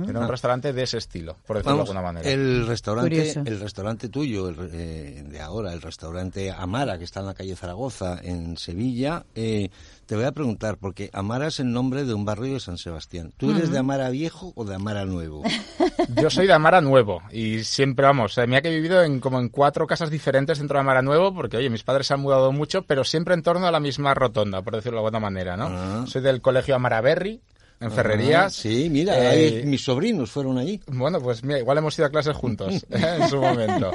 Era 0.09 0.21
un 0.21 0.29
restaurante 0.29 0.73
de 0.73 0.83
ese 0.83 0.99
estilo 0.99 1.37
por 1.47 1.57
decirlo 1.59 1.77
Vamos, 1.79 1.89
de 1.89 1.93
alguna 1.99 2.13
manera. 2.13 2.29
el 2.31 2.67
restaurante, 2.67 3.11
Curioso. 3.11 3.43
el 3.47 3.61
restaurante 3.61 4.09
tuyo, 4.09 4.49
el, 4.49 4.57
eh, 4.73 5.23
de 5.27 5.41
ahora, 5.41 5.73
el 5.73 5.81
restaurante 5.83 6.51
Amara, 6.51 6.99
que 6.99 7.05
está 7.05 7.21
en 7.21 7.27
la 7.27 7.35
calle 7.35 7.55
Zaragoza, 7.57 8.19
en 8.23 8.57
Sevilla, 8.57 9.25
eh, 9.35 9.71
te 10.11 10.17
voy 10.17 10.25
a 10.25 10.33
preguntar, 10.33 10.77
porque 10.77 11.09
Amara 11.13 11.47
es 11.47 11.61
el 11.61 11.71
nombre 11.71 12.03
de 12.03 12.15
un 12.15 12.25
barrio 12.25 12.55
de 12.55 12.59
San 12.59 12.79
Sebastián. 12.79 13.33
¿Tú 13.37 13.53
eres 13.53 13.71
de 13.71 13.79
Amara 13.79 14.11
Viejo 14.11 14.53
o 14.57 14.65
de 14.65 14.75
Amara 14.75 15.05
Nuevo? 15.05 15.45
Yo 16.21 16.29
soy 16.31 16.49
de 16.49 16.53
Amara 16.53 16.81
Nuevo 16.81 17.23
y 17.31 17.63
siempre, 17.63 18.07
vamos, 18.07 18.37
eh, 18.37 18.45
mira 18.49 18.61
que 18.61 18.71
he 18.71 18.75
vivido 18.75 19.05
en 19.05 19.21
como 19.21 19.39
en 19.39 19.51
cuatro 19.51 19.87
casas 19.87 20.11
diferentes 20.11 20.59
dentro 20.59 20.75
de 20.75 20.81
Amara 20.81 21.01
Nuevo 21.01 21.33
porque, 21.33 21.59
oye, 21.59 21.71
mis 21.71 21.85
padres 21.85 22.09
se 22.09 22.15
han 22.15 22.23
mudado 22.23 22.51
mucho, 22.51 22.83
pero 22.83 23.05
siempre 23.05 23.35
en 23.35 23.45
torno 23.45 23.69
a 23.69 23.71
la 23.71 23.79
misma 23.79 24.13
rotonda, 24.15 24.63
por 24.63 24.75
decirlo 24.75 24.99
de 24.99 25.07
alguna 25.07 25.21
manera, 25.21 25.57
¿no? 25.57 25.69
Ah. 25.71 26.05
Soy 26.09 26.23
del 26.23 26.41
colegio 26.41 26.75
Amara 26.75 27.01
Berry, 27.01 27.41
en 27.81 27.91
Ferrerías. 27.91 28.45
Ah, 28.47 28.51
sí, 28.51 28.89
mira, 28.91 29.19
Eh, 29.19 29.27
ahí 29.29 29.63
mis 29.65 29.83
sobrinos 29.83 30.31
fueron 30.31 30.59
allí. 30.59 30.81
Bueno, 30.87 31.21
pues 31.21 31.43
mira, 31.43 31.59
igual 31.59 31.79
hemos 31.79 31.97
ido 31.99 32.07
a 32.07 32.11
clases 32.11 32.37
juntos 32.37 32.75
¿eh? 32.91 33.17
en 33.21 33.29
su 33.29 33.39
momento. 33.41 33.91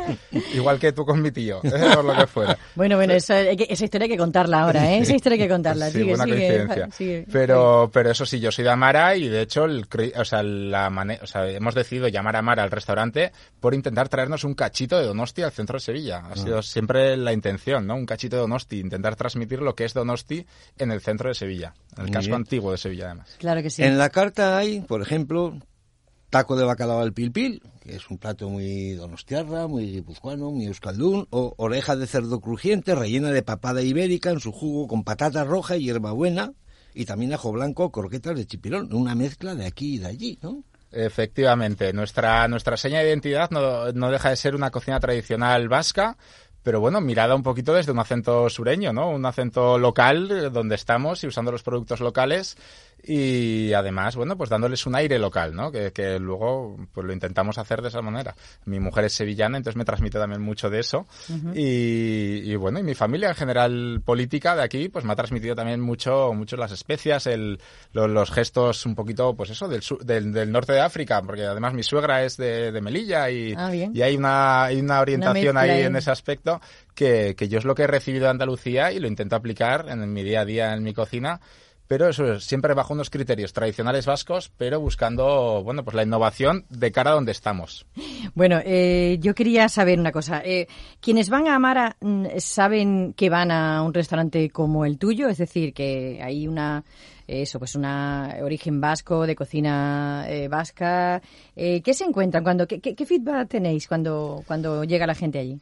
Igual 0.54 0.80
que 0.80 0.92
tú 0.92 1.06
con 1.06 1.22
mi 1.22 1.32
tío, 1.32 1.60
¿eh? 1.64 1.72
por 1.94 2.04
lo 2.04 2.16
que 2.16 2.28
fuera. 2.28 2.58
Bueno, 2.76 2.96
bueno, 2.98 3.14
esa, 3.14 3.42
esa 3.42 3.84
historia 3.86 4.06
hay 4.06 4.12
que 4.12 4.18
contarla 4.18 4.62
ahora, 4.64 4.92
¿eh? 4.92 5.00
Esa 5.00 5.16
historia 5.16 5.36
hay 5.36 5.44
que 5.44 5.50
contarla. 5.54 5.88
Sí, 5.88 6.00
sigue, 6.00 6.06
buena 6.16 6.24
sigue, 6.26 6.36
coincidencia. 6.38 6.90
sigue. 6.92 7.26
Pero, 7.32 7.90
pero 7.94 8.12
eso 8.12 8.26
sí, 8.26 8.40
yo 8.40 8.52
soy 8.52 8.64
de 8.64 8.72
Amara 8.72 9.16
y 9.16 9.28
de 9.28 9.42
hecho, 9.42 9.66
el, 9.66 9.86
o 10.18 10.26
sea, 10.26 10.42
la 10.44 10.90
mane- 10.90 11.20
o 11.22 11.28
sea, 11.28 11.48
hemos 11.50 11.76
decidido 11.76 12.08
llamar 12.08 12.36
a 12.36 12.40
Amara 12.40 12.64
al 12.64 12.72
restaurante 12.72 13.32
por 13.60 13.74
intentar 13.74 14.10
traernos 14.10 14.44
un 14.44 14.56
cachito 14.56 14.98
de 15.00 15.06
Donosti 15.06 15.42
al 15.44 15.52
centro 15.52 15.76
de 15.78 15.82
Sevilla. 15.82 16.24
Ha 16.32 16.36
sido 16.36 16.62
siempre 16.62 17.16
la 17.18 17.34
intención, 17.34 17.86
¿no? 17.86 17.96
Un 17.96 18.06
cachito 18.06 18.36
de 18.38 18.42
Donosti, 18.42 18.80
intentar 18.80 19.16
transmitir 19.16 19.62
lo 19.62 19.76
que 19.76 19.86
es 19.86 19.94
Donosti 19.94 20.46
en 20.78 20.92
el 20.92 21.02
centro 21.02 21.30
de 21.30 21.36
Sevilla, 21.36 21.74
en 21.94 22.00
el 22.00 22.04
Muy 22.06 22.12
casco 22.12 22.28
bien. 22.30 22.36
antiguo 22.36 22.72
de 22.72 22.78
Sevilla 22.78 23.06
además. 23.06 23.36
Claro 23.38 23.62
que 23.62 23.70
sí. 23.70 23.75
En 23.78 23.98
la 23.98 24.10
carta 24.10 24.58
hay, 24.58 24.82
por 24.82 25.02
ejemplo, 25.02 25.60
taco 26.30 26.56
de 26.56 26.66
bacalao 26.66 27.02
al 27.02 27.14
pil 27.14 27.32
pil, 27.32 27.62
que 27.82 27.96
es 27.96 28.10
un 28.10 28.18
plato 28.18 28.50
muy 28.50 28.94
donostiarra, 28.94 29.68
muy 29.68 29.92
guipuzcoano, 29.92 30.52
muy 30.52 30.66
euskaldún, 30.66 31.28
o 31.30 31.54
oreja 31.58 31.96
de 31.96 32.08
cerdo 32.08 32.40
crujiente 32.40 32.96
rellena 32.96 33.32
de 33.32 33.44
papada 33.44 33.82
ibérica 33.82 34.32
en 34.32 34.40
su 34.40 34.52
jugo 34.52 34.88
con 34.88 35.04
patata 35.04 35.44
roja 35.44 35.78
y 35.78 35.86
hierbabuena, 35.86 36.54
y 36.94 37.06
también 37.06 37.34
ajo 37.34 37.52
blanco, 37.52 37.92
croquetas 37.92 38.36
de 38.36 38.46
chipirón, 38.46 38.94
una 38.94 39.16
mezcla 39.16 39.56
de 39.56 39.66
aquí 39.66 39.96
y 39.96 39.98
de 40.00 40.08
allí, 40.08 40.40
¿no? 40.42 40.64
Efectivamente, 40.92 41.92
nuestra, 41.92 42.48
nuestra 42.48 42.78
seña 42.78 43.00
de 43.00 43.10
identidad 43.10 43.50
no, 43.52 43.92
no 43.92 44.12
deja 44.12 44.30
de 44.30 44.38
ser 44.38 44.56
una 44.56 44.72
cocina 44.72 45.00
tradicional 45.00 45.68
vasca, 45.68 46.16
pero 46.66 46.80
bueno, 46.80 47.00
mirada 47.00 47.36
un 47.36 47.44
poquito 47.44 47.76
desde 47.76 47.92
un 47.92 48.00
acento 48.00 48.50
sureño, 48.50 48.92
¿no? 48.92 49.12
Un 49.12 49.24
acento 49.26 49.78
local 49.78 50.32
eh, 50.32 50.50
donde 50.50 50.74
estamos 50.74 51.24
y 51.24 51.28
usando 51.28 51.52
los 51.52 51.62
productos 51.62 52.00
locales 52.00 52.58
y 53.08 53.74
además, 53.74 54.16
bueno, 54.16 54.36
pues 54.36 54.50
dándoles 54.50 54.86
un 54.86 54.96
aire 54.96 55.20
local, 55.20 55.56
¿no? 55.56 55.72
Que, 55.72 55.92
que, 55.92 56.18
luego 56.20 56.76
pues 56.92 57.06
lo 57.06 57.14
intentamos 57.14 57.58
hacer 57.58 57.82
de 57.82 57.90
esa 57.90 58.02
manera. 58.02 58.36
Mi 58.66 58.80
mujer 58.80 59.06
es 59.06 59.14
sevillana, 59.14 59.58
entonces 59.58 59.78
me 59.78 59.86
transmite 59.86 60.18
también 60.18 60.42
mucho 60.42 60.70
de 60.70 60.80
eso. 60.80 61.06
y, 61.54 62.52
y, 62.52 62.56
bueno, 62.56 62.80
y 62.80 62.84
mi 62.84 62.96
familia 62.96 63.30
en 63.30 63.36
general 63.36 64.02
política 64.04 64.56
de 64.56 64.64
aquí, 64.64 64.90
pues 64.90 65.06
me 65.06 65.14
ha 65.14 65.16
transmitido 65.16 65.56
también 65.56 65.82
mucho, 65.82 66.34
mucho 66.34 66.58
las 66.58 66.72
especias, 66.72 67.28
el, 67.28 67.60
los, 67.94 68.10
los 68.10 68.32
gestos 68.32 68.86
un 68.86 68.96
poquito, 68.96 69.36
pues 69.36 69.52
eso, 69.52 69.68
del, 69.68 69.82
del, 70.04 70.34
del, 70.34 70.52
norte 70.52 70.74
de 70.74 70.82
África, 70.82 71.22
porque 71.22 71.44
además 71.44 71.74
mi 71.74 71.84
suegra 71.84 72.24
es 72.24 72.38
de, 72.38 72.72
de 72.72 72.82
Melilla 72.82 73.30
y, 73.30 73.54
ah, 73.56 73.74
y 73.74 74.02
hay 74.02 74.16
una, 74.16 74.64
hay 74.64 74.80
una 74.80 75.02
orientación 75.02 75.52
una 75.52 75.62
ahí 75.62 75.84
en 75.84 75.96
ese 75.96 76.10
aspecto 76.10 76.60
que, 76.96 77.36
que 77.38 77.48
yo 77.48 77.60
es 77.60 77.66
lo 77.66 77.76
que 77.76 77.84
he 77.84 77.88
recibido 77.88 78.26
de 78.26 78.32
Andalucía 78.32 78.92
y 78.92 79.00
lo 79.00 79.08
intento 79.08 79.36
aplicar 79.36 79.86
en 79.90 80.12
mi 80.12 80.24
día 80.24 80.42
a 80.42 80.46
día 80.46 80.74
en 80.74 80.82
mi 80.82 80.94
cocina 80.94 81.40
pero 81.88 82.10
eso 82.10 82.34
es 82.34 82.44
siempre 82.44 82.74
bajo 82.74 82.94
unos 82.94 83.10
criterios 83.10 83.54
tradicionales 83.54 84.06
vascos, 84.06 84.52
pero 84.58 84.80
buscando, 84.80 85.64
bueno, 85.64 85.84
pues 85.84 85.96
la 85.96 86.04
innovación 86.04 86.66
de 86.70 86.92
cara 86.92 87.12
a 87.12 87.16
donde 87.16 87.32
estamos. 87.32 87.86
Bueno, 88.34 88.60
eh, 88.66 89.18
yo 89.22 89.36
quería 89.36 89.70
saber 89.70 90.00
una 90.00 90.12
cosa. 90.12 90.42
Eh, 90.44 90.68
quienes 91.00 91.30
van 91.30 91.48
a 91.48 91.56
Amara 91.56 91.96
mm, 92.02 92.26
saben 92.38 93.14
que 93.14 93.30
van 93.30 93.52
a 93.52 93.82
un 93.84 93.94
restaurante 93.94 94.50
como 94.50 94.86
el 94.86 94.98
tuyo, 94.98 95.30
es 95.30 95.38
decir, 95.38 95.74
que 95.74 96.20
hay 96.24 96.48
una 96.48 96.84
eso, 97.28 97.60
pues 97.60 97.76
una 97.76 98.38
origen 98.42 98.80
vasco, 98.80 99.26
de 99.26 99.36
cocina 99.36 100.26
eh, 100.28 100.48
vasca. 100.48 101.22
Eh, 101.56 101.82
¿Qué 101.82 101.94
se 101.94 102.04
encuentran 102.04 102.44
cuando, 102.44 102.68
qué, 102.68 102.80
qué, 102.80 103.06
feedback 103.06 103.50
tenéis 103.50 103.88
cuando, 103.88 104.44
cuando 104.46 104.84
llega 104.84 105.08
la 105.08 105.16
gente 105.16 105.40
allí? 105.40 105.60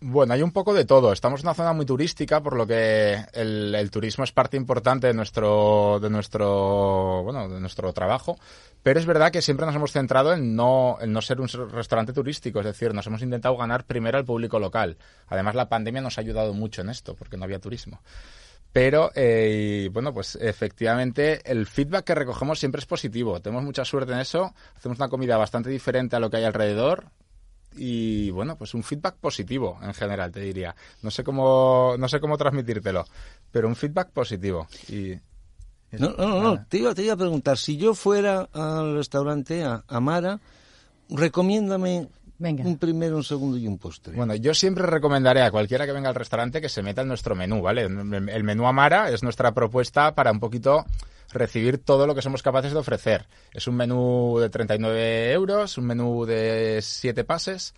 Bueno, 0.00 0.34
hay 0.34 0.42
un 0.42 0.52
poco 0.52 0.74
de 0.74 0.84
todo. 0.84 1.10
Estamos 1.10 1.40
en 1.40 1.46
una 1.46 1.54
zona 1.54 1.72
muy 1.72 1.86
turística, 1.86 2.42
por 2.42 2.54
lo 2.54 2.66
que 2.66 3.16
el, 3.32 3.90
turismo 3.90 4.24
es 4.24 4.32
parte 4.32 4.58
importante 4.58 5.06
de 5.06 5.14
nuestro, 5.14 5.98
de 6.00 6.10
nuestro, 6.10 7.22
bueno, 7.24 7.48
de 7.48 7.60
nuestro 7.60 7.90
trabajo. 7.94 8.38
Pero 8.82 9.00
es 9.00 9.06
verdad 9.06 9.32
que 9.32 9.40
siempre 9.40 9.64
nos 9.64 9.74
hemos 9.74 9.92
centrado 9.92 10.34
en 10.34 10.54
no, 10.54 10.98
en 11.00 11.12
no 11.12 11.22
ser 11.22 11.40
un 11.40 11.48
restaurante 11.48 12.12
turístico, 12.12 12.60
es 12.60 12.66
decir, 12.66 12.92
nos 12.92 13.06
hemos 13.06 13.22
intentado 13.22 13.56
ganar 13.56 13.84
primero 13.84 14.18
al 14.18 14.24
público 14.26 14.58
local. 14.58 14.98
Además, 15.28 15.54
la 15.54 15.70
pandemia 15.70 16.02
nos 16.02 16.18
ha 16.18 16.20
ayudado 16.20 16.52
mucho 16.52 16.82
en 16.82 16.90
esto, 16.90 17.14
porque 17.14 17.38
no 17.38 17.44
había 17.44 17.58
turismo. 17.58 18.02
Pero, 18.72 19.10
eh, 19.14 19.88
bueno, 19.92 20.12
pues 20.12 20.36
efectivamente 20.38 21.40
el 21.50 21.66
feedback 21.66 22.04
que 22.04 22.14
recogemos 22.14 22.58
siempre 22.58 22.80
es 22.80 22.86
positivo. 22.86 23.40
Tenemos 23.40 23.64
mucha 23.64 23.86
suerte 23.86 24.12
en 24.12 24.18
eso. 24.18 24.52
Hacemos 24.76 24.98
una 24.98 25.08
comida 25.08 25.38
bastante 25.38 25.70
diferente 25.70 26.16
a 26.16 26.20
lo 26.20 26.28
que 26.28 26.36
hay 26.36 26.44
alrededor 26.44 27.06
y 27.74 28.30
bueno, 28.30 28.56
pues 28.56 28.74
un 28.74 28.82
feedback 28.82 29.16
positivo 29.16 29.78
en 29.82 29.94
general, 29.94 30.30
te 30.32 30.40
diría. 30.40 30.74
No 31.02 31.10
sé 31.10 31.24
cómo, 31.24 31.94
no 31.98 32.08
sé 32.08 32.20
cómo 32.20 32.36
transmitírtelo, 32.36 33.04
pero 33.50 33.68
un 33.68 33.76
feedback 33.76 34.10
positivo. 34.10 34.66
Y 34.88 35.14
no, 35.92 36.10
no, 36.10 36.28
no, 36.28 36.42
no. 36.42 36.66
Te, 36.66 36.78
iba, 36.78 36.94
te 36.94 37.02
iba 37.02 37.14
a 37.14 37.18
preguntar, 37.18 37.58
si 37.58 37.76
yo 37.76 37.94
fuera 37.94 38.48
al 38.52 38.94
restaurante 38.94 39.64
a 39.64 39.84
Amara, 39.88 40.40
recomiéndame 41.08 42.08
Venga. 42.38 42.64
un 42.64 42.76
primero, 42.76 43.16
un 43.16 43.24
segundo 43.24 43.56
y 43.56 43.66
un 43.66 43.78
postre. 43.78 44.14
Bueno, 44.14 44.34
yo 44.34 44.52
siempre 44.54 44.84
recomendaré 44.84 45.42
a 45.42 45.50
cualquiera 45.50 45.86
que 45.86 45.92
venga 45.92 46.08
al 46.08 46.14
restaurante 46.14 46.60
que 46.60 46.68
se 46.68 46.82
meta 46.82 47.02
en 47.02 47.08
nuestro 47.08 47.34
menú, 47.34 47.62
¿vale? 47.62 47.82
El 47.82 48.44
menú 48.44 48.66
Amara 48.66 49.10
es 49.10 49.22
nuestra 49.22 49.52
propuesta 49.52 50.14
para 50.14 50.32
un 50.32 50.40
poquito 50.40 50.84
recibir 51.38 51.78
todo 51.78 52.06
lo 52.06 52.14
que 52.14 52.22
somos 52.22 52.42
capaces 52.42 52.72
de 52.72 52.78
ofrecer. 52.78 53.26
Es 53.52 53.66
un 53.66 53.76
menú 53.76 54.38
de 54.40 54.48
39 54.48 55.32
euros, 55.32 55.78
un 55.78 55.86
menú 55.86 56.24
de 56.24 56.80
7 56.82 57.24
pases 57.24 57.74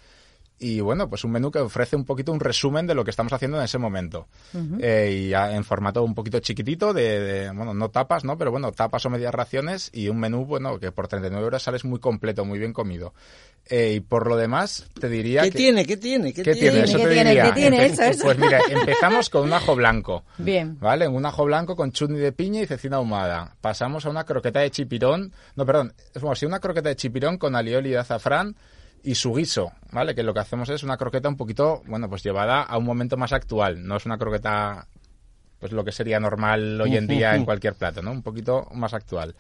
y 0.59 0.81
bueno, 0.81 1.09
pues 1.09 1.25
un 1.25 1.31
menú 1.33 1.51
que 1.51 1.61
ofrece 1.61 1.95
un 1.97 2.05
poquito 2.05 2.33
un 2.33 2.41
resumen 2.41 2.87
de 2.87 2.95
lo 2.95 3.05
que 3.05 3.11
estamos 3.11 3.33
haciendo 3.33 3.59
en 3.59 3.65
ese 3.65 3.79
momento. 3.79 4.27
Uh 4.55 4.59
-huh. 4.59 4.79
eh, 4.83 5.29
y 5.29 5.35
en 5.35 5.65
formato 5.65 6.03
un 6.03 6.15
poquito 6.15 6.41
chiquitito, 6.41 6.93
de, 6.93 7.21
de, 7.21 7.51
bueno, 7.53 7.75
no 7.75 7.91
tapas, 7.91 8.25
¿no? 8.25 8.37
Pero 8.37 8.51
bueno, 8.51 8.73
tapas 8.73 9.05
o 9.07 9.11
medias 9.11 9.35
raciones 9.35 9.91
y 9.93 10.09
un 10.09 10.19
menú, 10.19 10.45
bueno, 10.45 10.79
que 10.79 10.91
por 10.93 11.07
39 11.09 11.45
euros 11.45 11.63
sales 11.63 11.85
muy 11.85 12.01
completo, 12.01 12.45
muy 12.45 12.59
bien 12.59 12.73
comido. 12.73 13.15
Eh, 13.71 13.95
y 13.97 14.01
por 14.01 14.27
lo 14.27 14.37
demás, 14.37 14.89
te 14.99 15.09
diría 15.09 15.43
¿Qué 15.43 15.51
que... 15.51 15.59
tiene? 15.59 15.85
¿Qué 15.85 15.97
tiene? 15.99 16.33
¿Qué, 16.33 16.43
¿Qué 16.43 16.55
tiene? 16.55 16.81
Eso 16.85 16.97
¿Qué 16.97 17.05
te 17.05 17.13
tiene? 17.13 17.31
diría. 17.31 17.45
¿Qué 17.45 17.53
tiene? 17.53 17.87
Empe 17.87 17.93
Eso, 17.93 18.03
eso. 18.05 18.25
Pues 18.25 18.39
mira, 18.39 18.61
empezamos 18.71 19.29
con 19.31 19.43
un 19.45 19.53
ajo 19.53 19.77
blanco. 19.77 20.25
Bien. 20.39 20.79
¿Vale? 20.81 21.07
Un 21.07 21.27
ajo 21.27 21.45
blanco 21.45 21.77
con 21.77 21.93
chutney 21.93 22.19
de 22.21 22.33
piña 22.33 22.63
y 22.63 22.67
cecina 22.67 22.97
ahumada. 22.97 23.55
Pasamos 23.61 24.07
a 24.07 24.11
una 24.11 24.25
croqueta 24.25 24.61
de 24.61 24.71
chipirón. 24.71 25.33
No, 25.55 25.67
perdón. 25.67 25.93
Es 26.15 26.21
como 26.23 26.35
si 26.35 26.47
una 26.47 26.61
croqueta 26.61 26.89
de 26.89 26.97
chipirón 26.97 27.37
con 27.37 27.55
alioli 27.55 27.91
y 27.91 27.95
azafrán 27.95 28.57
y 29.03 29.15
su 29.15 29.35
guiso, 29.35 29.73
¿vale? 29.93 30.15
Que 30.15 30.23
lo 30.23 30.35
que 30.35 30.41
hacemos 30.41 30.69
es 30.69 30.83
una 30.83 30.97
croqueta 30.97 31.29
un 31.29 31.37
poquito, 31.37 31.83
bueno, 31.87 32.09
pues 32.09 32.23
llevada 32.23 32.63
a 32.63 32.79
un 32.79 32.85
momento 32.85 33.17
más 33.17 33.33
actual. 33.33 33.87
No 33.87 33.97
es 33.97 34.07
una 34.07 34.19
croqueta, 34.19 34.87
pues 35.59 35.73
lo 35.73 35.85
que 35.85 35.93
sería 35.93 36.21
normal 36.21 36.81
hoy 36.81 36.97
en 36.97 37.07
día 37.07 37.35
en 37.35 37.45
cualquier 37.45 37.75
plato, 37.75 38.03
¿no? 38.03 38.13
Un 38.13 38.23
poquito 38.23 38.69
más 38.73 38.95
actual. 38.95 39.35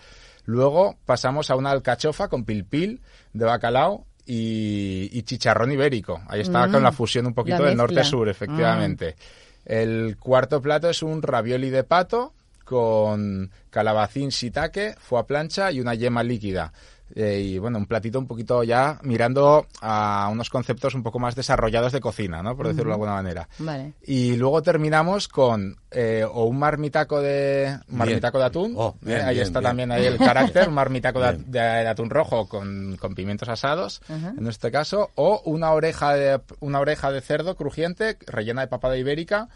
Luego 0.45 0.97
pasamos 1.05 1.51
a 1.51 1.57
una 1.57 1.71
alcachofa 1.71 2.29
con 2.29 2.45
pilpil 2.45 3.03
de 3.33 3.45
bacalao 3.45 4.07
y, 4.25 5.11
y 5.13 5.23
chicharrón 5.23 5.73
ibérico. 5.73 6.23
Ahí 6.29 6.41
está 6.41 6.67
Mm, 6.67 6.73
con 6.73 6.83
la 6.83 6.93
fusión 6.93 7.27
un 7.27 7.35
poquito 7.35 7.63
del 7.63 7.77
norte-sur, 7.77 8.29
efectivamente. 8.29 9.17
El 9.65 10.17
cuarto 10.19 10.63
plato 10.63 10.89
es 10.89 11.03
un 11.03 11.21
ravioli 11.21 11.69
de 11.69 11.85
pato 11.85 12.33
con 12.65 13.51
calabacín 13.71 14.29
shiitake, 14.29 14.97
foie 14.99 15.25
plancha 15.25 15.73
y 15.73 15.81
una 15.81 15.95
yema 15.95 16.23
líquida. 16.23 16.73
Eh, 17.15 17.41
y 17.41 17.59
bueno, 17.59 17.79
un 17.79 17.87
platito 17.87 18.19
un 18.19 18.27
poquito 18.27 18.63
ya 18.63 18.99
mirando 19.03 19.67
a 19.81 20.29
unos 20.31 20.51
conceptos 20.51 20.95
un 20.95 21.03
poco 21.03 21.19
más 21.19 21.35
desarrollados 21.35 21.93
de 21.93 22.01
cocina, 22.01 22.43
¿no? 22.43 22.57
Por 22.57 22.67
decirlo 22.69 22.91
de 22.91 22.93
alguna 22.95 23.13
manera. 23.15 23.49
Vale. 23.59 23.95
Y 24.07 24.37
luego 24.37 24.63
terminamos 24.63 25.27
con 25.27 25.77
eh, 25.91 26.25
o 26.31 26.45
un 26.45 26.59
marmitaco 26.59 27.21
de 27.23 27.79
marmitaco 27.89 28.39
de 28.39 28.45
atún. 28.45 28.75
Oh, 28.77 28.95
bien, 29.01 29.19
eh, 29.19 29.23
ahí 29.23 29.35
bien, 29.37 29.47
está 29.47 29.61
bien. 29.61 29.69
también 29.71 29.93
ahí 29.93 30.05
el 30.07 30.19
carácter, 30.19 30.69
un 30.69 30.75
marmitaco 30.75 31.21
de, 31.21 31.33
Bien. 31.33 31.51
de- 31.51 31.59
de 31.61 31.89
atún 31.89 32.11
rojo 32.11 32.47
con, 32.49 32.97
con 33.01 33.15
pimientos 33.15 33.49
asados, 33.49 34.03
en 34.09 34.47
este 34.47 34.71
caso, 34.71 35.11
o 35.15 35.41
una 35.47 35.73
oreja 35.73 36.13
de 36.15 36.41
una 36.61 36.79
oreja 36.81 37.11
de 37.11 37.21
cerdo 37.23 37.57
crujiente 37.57 38.19
rellena 38.27 38.61
de 38.61 38.69
papada 38.69 38.97
ibérica 38.99 39.49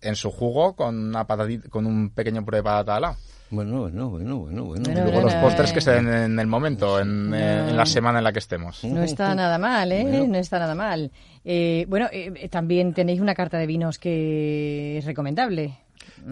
en 0.00 0.16
su 0.16 0.30
jugo 0.30 0.76
con 0.76 0.96
una 1.08 1.26
patati- 1.26 1.68
con 1.68 1.84
un 1.86 2.10
pequeño 2.10 2.44
puré 2.44 2.58
de 2.58 2.62
patata 2.62 2.96
al 2.96 3.02
lado. 3.02 3.16
Bueno, 3.50 3.80
bueno, 3.80 4.08
bueno, 4.10 4.36
bueno, 4.38 4.64
bueno. 4.64 4.84
Luego 4.92 5.22
los 5.22 5.32
bueno, 5.32 5.40
postres 5.40 5.70
eh. 5.70 5.74
que 5.74 5.80
se 5.80 5.90
den 5.90 6.08
en 6.08 6.38
el 6.38 6.46
momento, 6.46 7.00
en, 7.00 7.34
eh, 7.34 7.68
en 7.70 7.76
la 7.76 7.84
semana 7.84 8.18
en 8.18 8.24
la 8.24 8.32
que 8.32 8.38
estemos. 8.38 8.84
No 8.84 9.02
está 9.02 9.34
nada 9.34 9.58
mal, 9.58 9.90
¿eh? 9.90 10.04
Bueno. 10.04 10.26
No 10.28 10.38
está 10.38 10.60
nada 10.60 10.76
mal. 10.76 11.10
Eh, 11.44 11.84
bueno, 11.88 12.06
eh, 12.12 12.48
también 12.48 12.94
tenéis 12.94 13.20
una 13.20 13.34
carta 13.34 13.58
de 13.58 13.66
vinos 13.66 13.98
que 13.98 14.98
es 14.98 15.04
recomendable. 15.04 15.78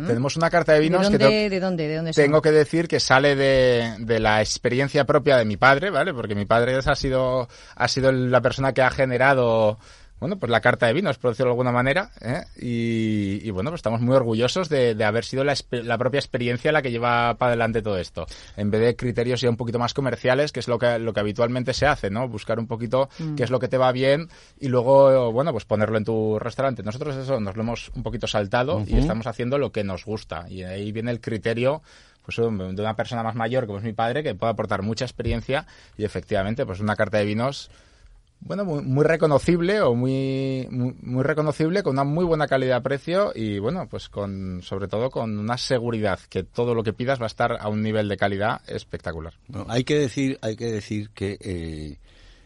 Tenemos 0.07 0.37
una 0.37 0.51
carta 0.51 0.75
de 0.75 0.81
vinos 0.81 1.11
¿De 1.11 1.19
dónde, 1.19 1.29
que 1.29 1.51
¿De 1.51 1.61
dónde? 1.61 1.89
¿De 1.89 1.97
dónde 1.97 2.13
son? 2.13 2.23
tengo 2.23 2.43
que 2.43 2.53
decir 2.53 2.89
que 2.89 3.01
sale 3.01 3.35
de, 3.35 3.95
de 3.99 4.21
la 4.21 4.41
experiencia 4.41 5.05
propia 5.05 5.39
de 5.39 5.47
mi 5.47 5.57
padre, 5.57 5.91
¿vale? 5.91 6.13
Porque 6.13 6.35
mi 6.35 6.45
padre 6.45 6.77
ha 6.77 6.95
sido, 6.95 7.49
ha 7.75 7.89
sido 7.89 8.13
la 8.13 8.41
persona 8.43 8.73
que 8.73 8.83
ha 8.83 8.91
generado, 8.91 9.79
bueno, 10.21 10.39
pues 10.39 10.51
la 10.51 10.61
carta 10.61 10.87
de 10.87 10.93
vinos, 10.93 11.19
por 11.19 11.31
decirlo 11.31 11.51
de 11.51 11.53
alguna 11.53 11.73
manera, 11.73 12.11
¿eh? 12.21 12.45
y, 12.61 13.47
y, 13.47 13.51
bueno, 13.51 13.71
pues 13.71 13.79
estamos 13.79 14.01
muy 14.01 14.15
orgullosos 14.17 14.69
de, 14.69 14.95
de 14.95 15.05
haber 15.05 15.25
sido 15.25 15.45
la, 15.45 15.55
la 15.71 15.99
propia 15.99 16.19
experiencia 16.19 16.73
la 16.73 16.83
que 16.83 16.91
lleva 16.91 17.35
para 17.35 17.51
adelante 17.51 17.83
todo 17.83 17.99
esto, 17.99 18.27
en 18.57 18.71
vez 18.71 18.81
de 18.81 18.97
criterios 18.97 19.41
ya 19.41 19.49
un 19.49 19.57
poquito 19.57 19.79
más 19.79 19.95
comerciales, 19.95 20.53
que 20.53 20.61
es 20.61 20.69
lo 20.69 20.79
que, 20.79 20.99
lo 20.99 21.13
que 21.13 21.21
habitualmente 21.21 21.73
se 21.75 21.87
hace, 21.87 22.11
¿no? 22.11 22.29
Buscar 22.29 22.59
un 22.59 22.67
poquito 22.67 23.09
qué 23.37 23.45
es 23.45 23.51
lo 23.51 23.59
que 23.59 23.69
te 23.69 23.79
va 23.79 23.93
bien 23.93 24.29
y 24.59 24.69
luego, 24.69 25.33
bueno, 25.33 25.53
pues 25.53 25.65
ponerlo 25.65 25.99
en 25.99 26.05
tu 26.05 26.39
restaurante. 26.39 26.83
Nosotros 26.83 27.17
eso 27.17 27.41
nos 27.41 27.57
lo 27.57 27.63
hemos 27.63 27.91
un 27.95 28.03
poquito 28.03 28.27
saltado 28.27 28.85
y 28.87 28.97
estamos 28.99 29.27
haciendo 29.27 29.59
lo 29.59 29.73
que 29.73 29.85
nos 29.85 30.05
gusta 30.05 30.47
y 30.49 30.63
ahí 30.63 30.93
viene 30.93 31.11
el 31.11 31.21
criterio 31.21 31.83
pues 32.25 32.37
de 32.37 32.83
una 32.83 32.95
persona 32.95 33.23
más 33.23 33.35
mayor 33.35 33.67
como 33.67 33.79
es 33.79 33.85
mi 33.85 33.95
padre 33.95 34.23
que 34.23 34.35
puede 34.35 34.53
aportar 34.53 34.83
mucha 34.83 35.07
experiencia 35.07 35.67
y 35.97 36.05
efectivamente 36.05 36.67
pues 36.67 36.79
una 36.81 36.95
carta 36.95 37.17
de 37.17 37.25
vinos 37.25 37.71
bueno 38.40 38.64
muy, 38.64 38.83
muy 38.83 39.04
reconocible 39.04 39.80
o 39.80 39.95
muy, 39.95 40.66
muy 40.71 40.95
muy 41.02 41.23
reconocible 41.23 41.83
con 41.83 41.95
una 41.95 42.04
muy 42.04 42.25
buena 42.25 42.47
calidad-precio 42.47 43.33
y 43.35 43.59
bueno 43.59 43.88
pues 43.88 44.09
con 44.09 44.62
sobre 44.62 44.88
todo 44.88 45.11
con 45.11 45.38
una 45.38 45.59
seguridad 45.59 46.21
que 46.28 46.45
todo 46.45 46.75
lo 46.75 46.83
que 46.83 46.92
pidas 46.92 47.21
va 47.21 47.25
a 47.25 47.26
estar 47.26 47.59
a 47.61 47.68
un 47.68 47.83
nivel 47.83 48.09
de 48.09 48.16
calidad 48.16 48.61
espectacular 48.68 49.35
Bueno, 49.49 49.66
hay 49.68 49.85
que 49.85 49.99
decir, 49.99 50.38
hay 50.42 50.57
que 50.57 50.66
decir 50.66 51.11
que 51.11 51.38
eh, 51.40 51.99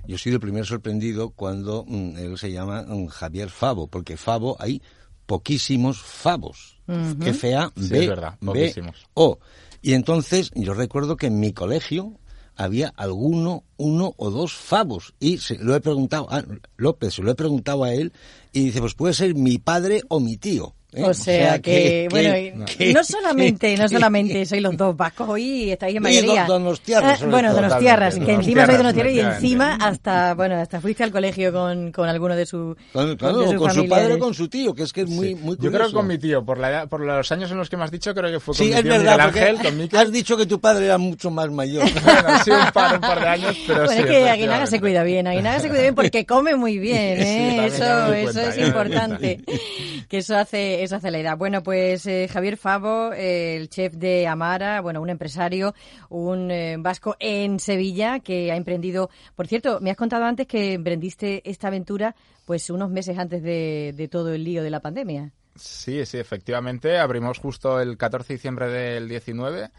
yo 0.06 0.16
he 0.16 0.18
sido 0.18 0.36
el 0.36 0.40
primer 0.40 0.66
sorprendido 0.66 1.30
cuando 1.30 1.84
mm, 1.86 2.16
él 2.16 2.38
se 2.38 2.50
llama 2.50 2.82
mm, 2.82 3.06
Javier 3.06 3.50
Favo, 3.50 3.86
porque 3.86 4.16
Favo 4.16 4.56
hay 4.58 4.82
poquísimos 5.26 6.02
Favos. 6.02 6.80
F-A-B, 6.88 7.72
Sí, 7.76 7.94
es 7.96 8.08
verdad, 8.08 8.36
poquísimos. 8.44 9.06
O. 9.14 9.38
Y 9.80 9.94
entonces 9.94 10.50
yo 10.54 10.74
recuerdo 10.74 11.16
que 11.16 11.28
en 11.28 11.40
mi 11.40 11.52
colegio 11.52 12.18
había 12.62 12.88
alguno, 12.96 13.64
uno 13.76 14.14
o 14.16 14.30
dos 14.30 14.54
Favos. 14.54 15.14
Y 15.20 15.38
se 15.38 15.58
lo 15.58 15.74
he 15.74 15.80
preguntado, 15.80 16.28
a 16.30 16.44
López, 16.76 17.14
se 17.14 17.22
lo 17.22 17.30
he 17.30 17.34
preguntado 17.34 17.84
a 17.84 17.92
él, 17.92 18.12
y 18.52 18.64
dice, 18.64 18.80
pues 18.80 18.94
puede 18.94 19.14
ser 19.14 19.34
mi 19.34 19.58
padre 19.58 20.02
o 20.08 20.20
mi 20.20 20.36
tío. 20.36 20.74
¿Eh? 20.92 21.02
O 21.04 21.14
sea 21.14 21.58
que, 21.60 22.06
bueno, 22.10 22.64
que- 22.66 22.92
no 22.92 23.02
solamente, 23.04 23.76
no 23.76 23.88
solamente 23.88 24.44
sois 24.46 24.62
los 24.62 24.76
dos 24.76 24.96
vascos 24.96 25.28
hoy 25.28 25.70
estáis 25.70 25.96
en 25.96 26.02
Y 26.02 26.04
do- 26.16 26.22
mayoría. 26.22 26.44
donostiarras, 26.44 27.12
Ah, 27.12 27.16
sobre 27.16 27.30
bueno, 27.32 27.48
todo. 27.52 27.62
donostiarras, 27.62 28.14
que 28.18 28.32
encima 28.32 28.66
sois 28.66 28.78
donostiarras 28.78 29.12
y 29.12 29.16
donostiarras, 29.16 29.42
encima 29.42 29.74
hasta, 29.76 30.34
bueno, 30.34 30.56
hasta 30.56 30.80
fuiste 30.80 31.02
al 31.04 31.10
colegio 31.10 31.52
con, 31.52 31.92
con 31.92 32.08
alguno 32.08 32.36
de 32.36 32.46
sus 32.46 32.76
Con, 32.92 33.16
claro, 33.16 33.38
de 33.40 33.46
sus 33.48 33.56
con 33.56 33.70
su 33.72 33.88
padre 33.88 34.14
o 34.14 34.18
con 34.18 34.34
su 34.34 34.48
tío, 34.48 34.74
que 34.74 34.82
es 34.84 34.92
que 34.92 35.02
es 35.02 35.08
muy, 35.08 35.28
Sí. 35.28 35.34
muy 35.36 35.56
Yo 35.56 35.70
creo 35.70 35.72
que 35.72 35.76
curioso. 35.78 35.96
con 35.96 36.06
mi 36.06 36.18
tío, 36.18 36.44
por, 36.44 36.58
la 36.58 36.70
edad- 36.70 36.88
por 36.88 37.00
los 37.00 37.32
años 37.32 37.50
en 37.50 37.56
los 37.58 37.70
que 37.70 37.76
me 37.76 37.84
has 37.84 37.90
dicho, 37.90 38.14
creo 38.14 38.30
que 38.30 38.40
fue 38.40 38.54
con 38.54 38.64
Sí, 38.66 38.70
mi 38.70 38.76
es 38.76 38.82
tío 38.82 38.90
verdad, 38.92 39.12
Miguel 39.16 39.24
porque 39.24 39.40
Ángel, 39.40 39.58
con 39.66 39.78
Miquel. 39.78 39.98
has 40.00 40.12
dicho 40.12 40.36
que 40.36 40.46
tu 40.46 40.60
padre 40.60 40.84
era 40.86 40.98
mucho 40.98 41.30
más 41.30 41.50
mayor. 41.50 41.82
Bueno, 42.02 42.38
sí, 42.44 42.50
un 42.50 42.72
par, 42.72 42.94
un 42.94 43.00
par 43.00 43.20
de 43.20 43.28
años, 43.28 43.56
pero 43.66 43.84
Bueno, 43.84 43.92
sí. 43.92 43.98
es 44.00 44.06
que 44.06 44.28
Aguinaga 44.28 44.66
se 44.66 44.80
cuida 44.80 45.02
bien, 45.04 45.26
Aguinaga 45.26 45.60
se 45.60 45.68
cuida 45.68 45.82
bien 45.82 45.94
porque 45.94 46.26
come 46.26 46.56
muy 46.56 46.78
bien, 46.78 46.96
¿eh? 47.22 47.66
eso, 47.66 48.12
eso 48.12 48.40
es 48.40 48.58
importante, 48.58 49.40
que 50.08 50.18
eso 50.18 50.36
hace, 50.36 50.81
la 50.90 51.18
edad. 51.18 51.36
Bueno, 51.38 51.62
pues 51.62 52.04
eh, 52.06 52.28
Javier 52.30 52.56
Favo, 52.56 53.12
eh, 53.12 53.56
el 53.56 53.68
chef 53.68 53.94
de 53.94 54.26
Amara, 54.26 54.80
bueno, 54.80 55.00
un 55.00 55.10
empresario, 55.10 55.74
un 56.08 56.50
eh, 56.50 56.76
vasco 56.78 57.16
en 57.18 57.58
Sevilla 57.60 58.20
que 58.20 58.50
ha 58.52 58.56
emprendido, 58.56 59.10
por 59.36 59.46
cierto, 59.46 59.80
me 59.80 59.90
has 59.90 59.96
contado 59.96 60.24
antes 60.24 60.46
que 60.46 60.72
emprendiste 60.74 61.48
esta 61.48 61.68
aventura 61.68 62.14
pues 62.44 62.68
unos 62.70 62.90
meses 62.90 63.16
antes 63.18 63.42
de, 63.42 63.94
de 63.96 64.08
todo 64.08 64.32
el 64.34 64.42
lío 64.44 64.62
de 64.62 64.70
la 64.70 64.80
pandemia. 64.80 65.30
Sí, 65.54 66.04
sí, 66.06 66.18
efectivamente. 66.18 66.98
Abrimos 66.98 67.38
justo 67.38 67.80
el 67.80 67.96
14 67.96 68.28
de 68.32 68.34
diciembre 68.36 68.66
del 68.68 69.08
19, 69.08 69.70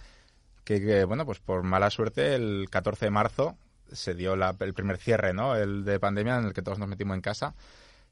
que, 0.64 0.80
que, 0.80 1.04
bueno, 1.04 1.26
pues 1.26 1.40
por 1.40 1.64
mala 1.64 1.90
suerte 1.90 2.36
el 2.36 2.68
14 2.70 3.06
de 3.08 3.12
marzo 3.12 3.58
se 3.92 4.14
dio 4.16 4.36
la- 4.36 4.56
el 4.60 4.74
primer 4.74 4.98
cierre, 4.98 5.34
¿no? 5.34 5.56
El 5.56 5.84
de 5.84 6.00
pandemia 6.00 6.38
en 6.38 6.46
el 6.46 6.54
que 6.54 6.62
todos 6.62 6.80
nos 6.80 6.88
metimos 6.88 7.16
en 7.16 7.22
casa. 7.22 7.54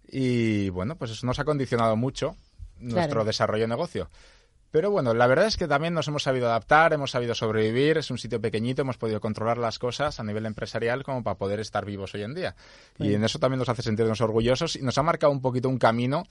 Y 0.08 0.70
bueno, 0.70 0.96
pues 0.98 1.12
eso 1.12 1.26
nos 1.26 1.40
ha 1.40 1.46
condicionado 1.46 1.96
mucho 1.96 2.36
nuestro 2.82 3.12
Claro. 3.16 3.26
desarrollo 3.26 3.64
de 3.64 3.68
negocio. 3.70 4.10
Pero 4.72 4.90
bueno, 4.90 5.14
la 5.14 5.28
verdad 5.28 5.48
es 5.48 5.58
que 5.58 5.68
también 5.68 5.94
nos 5.94 6.08
hemos 6.08 6.24
sabido 6.24 6.48
adaptar, 6.48 6.94
hemos 6.94 7.12
sabido 7.12 7.36
sobrevivir, 7.36 7.98
es 7.98 8.10
un 8.10 8.18
sitio 8.18 8.40
pequeñito, 8.40 8.84
hemos 8.84 8.98
podido 8.98 9.20
controlar 9.20 9.58
las 9.58 9.78
cosas 9.80 10.18
a 10.20 10.24
nivel 10.24 10.46
empresarial 10.46 11.04
como 11.04 11.24
para 11.24 11.38
poder 11.38 11.60
estar 11.60 11.84
vivos 11.86 12.14
hoy 12.16 12.24
en 12.24 12.34
día. 12.34 12.56
Y 12.98 13.14
en 13.14 13.24
eso 13.26 13.38
también 13.38 13.60
nos 13.60 13.68
hace 13.68 13.82
sentirnos 13.82 14.22
orgullosos 14.22 14.78
y 14.78 14.82
nos 14.82 14.98
ha 14.98 15.04
marcado 15.04 15.34
un 15.34 15.42
poquito 15.42 15.68
un 15.68 15.78
camino 15.78 16.24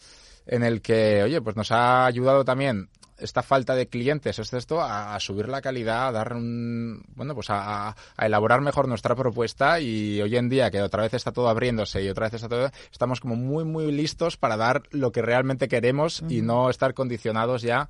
en 0.46 0.62
el 0.62 0.80
que, 0.80 1.22
oye, 1.22 1.42
pues 1.42 1.54
nos 1.54 1.70
ha 1.70 2.06
ayudado 2.06 2.42
también 2.42 2.88
esta 3.20 3.42
falta 3.42 3.74
de 3.74 3.88
clientes, 3.88 4.38
es 4.38 4.52
esto, 4.52 4.80
a, 4.80 5.14
a 5.14 5.20
subir 5.20 5.48
la 5.48 5.60
calidad, 5.60 6.08
a 6.08 6.12
dar 6.12 6.34
un, 6.34 7.02
bueno, 7.14 7.34
pues 7.34 7.48
a, 7.50 7.94
elaborar 8.18 8.60
mejor 8.60 8.88
nuestra 8.88 9.14
propuesta 9.14 9.80
y 9.80 10.20
hoy 10.20 10.36
en 10.36 10.48
día 10.48 10.70
que 10.70 10.82
otra 10.82 11.02
vez 11.02 11.14
está 11.14 11.32
todo 11.32 11.48
abriéndose 11.48 12.02
y 12.02 12.08
otra 12.08 12.26
vez 12.26 12.34
está 12.34 12.48
todo, 12.48 12.70
estamos 12.90 13.20
como 13.20 13.36
muy, 13.36 13.64
muy 13.64 13.90
listos 13.92 14.36
para 14.36 14.56
dar 14.56 14.82
lo 14.90 15.12
que 15.12 15.22
realmente 15.22 15.68
queremos 15.68 16.22
y 16.28 16.42
no 16.42 16.70
estar 16.70 16.94
condicionados 16.94 17.62
ya 17.62 17.88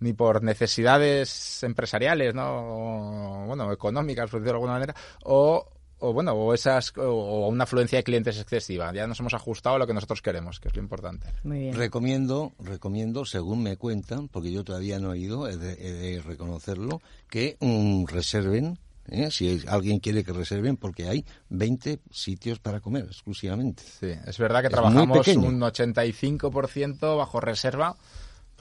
ni 0.00 0.12
por 0.12 0.42
necesidades 0.42 1.62
empresariales, 1.62 2.34
¿no? 2.34 3.42
O, 3.42 3.46
bueno, 3.46 3.72
económicas, 3.72 4.28
por 4.30 4.40
decirlo 4.40 4.52
de 4.52 4.56
alguna 4.56 4.72
manera, 4.72 4.94
o, 5.22 5.68
o, 6.02 6.12
bueno, 6.12 6.32
o 6.32 6.52
esas, 6.52 6.92
o, 6.98 7.02
o 7.02 7.48
una 7.48 7.64
afluencia 7.64 7.98
de 7.98 8.04
clientes 8.04 8.38
excesiva. 8.38 8.92
Ya 8.92 9.06
nos 9.06 9.20
hemos 9.20 9.34
ajustado 9.34 9.76
a 9.76 9.78
lo 9.78 9.86
que 9.86 9.94
nosotros 9.94 10.20
queremos, 10.20 10.58
que 10.58 10.68
es 10.68 10.74
lo 10.74 10.82
importante. 10.82 11.28
Muy 11.44 11.60
bien. 11.60 11.74
Recomiendo, 11.76 12.52
recomiendo, 12.58 13.24
según 13.24 13.62
me 13.62 13.76
cuentan, 13.76 14.28
porque 14.28 14.50
yo 14.50 14.64
todavía 14.64 14.98
no 14.98 15.14
he 15.14 15.18
ido, 15.18 15.48
he 15.48 15.56
de, 15.56 15.72
he 15.74 15.92
de 15.92 16.22
reconocerlo, 16.22 17.00
que 17.30 17.56
mm, 17.60 18.06
reserven, 18.06 18.78
¿eh? 19.08 19.30
si 19.30 19.62
alguien 19.68 20.00
quiere 20.00 20.24
que 20.24 20.32
reserven, 20.32 20.76
porque 20.76 21.08
hay 21.08 21.24
20 21.50 22.00
sitios 22.10 22.58
para 22.58 22.80
comer 22.80 23.04
exclusivamente. 23.04 23.84
Sí, 24.00 24.12
es 24.26 24.38
verdad 24.38 24.60
que 24.60 24.66
Es 24.66 24.72
trabajamos 24.72 25.28
un 25.28 25.60
85% 25.60 27.16
bajo 27.16 27.40
reserva, 27.40 27.96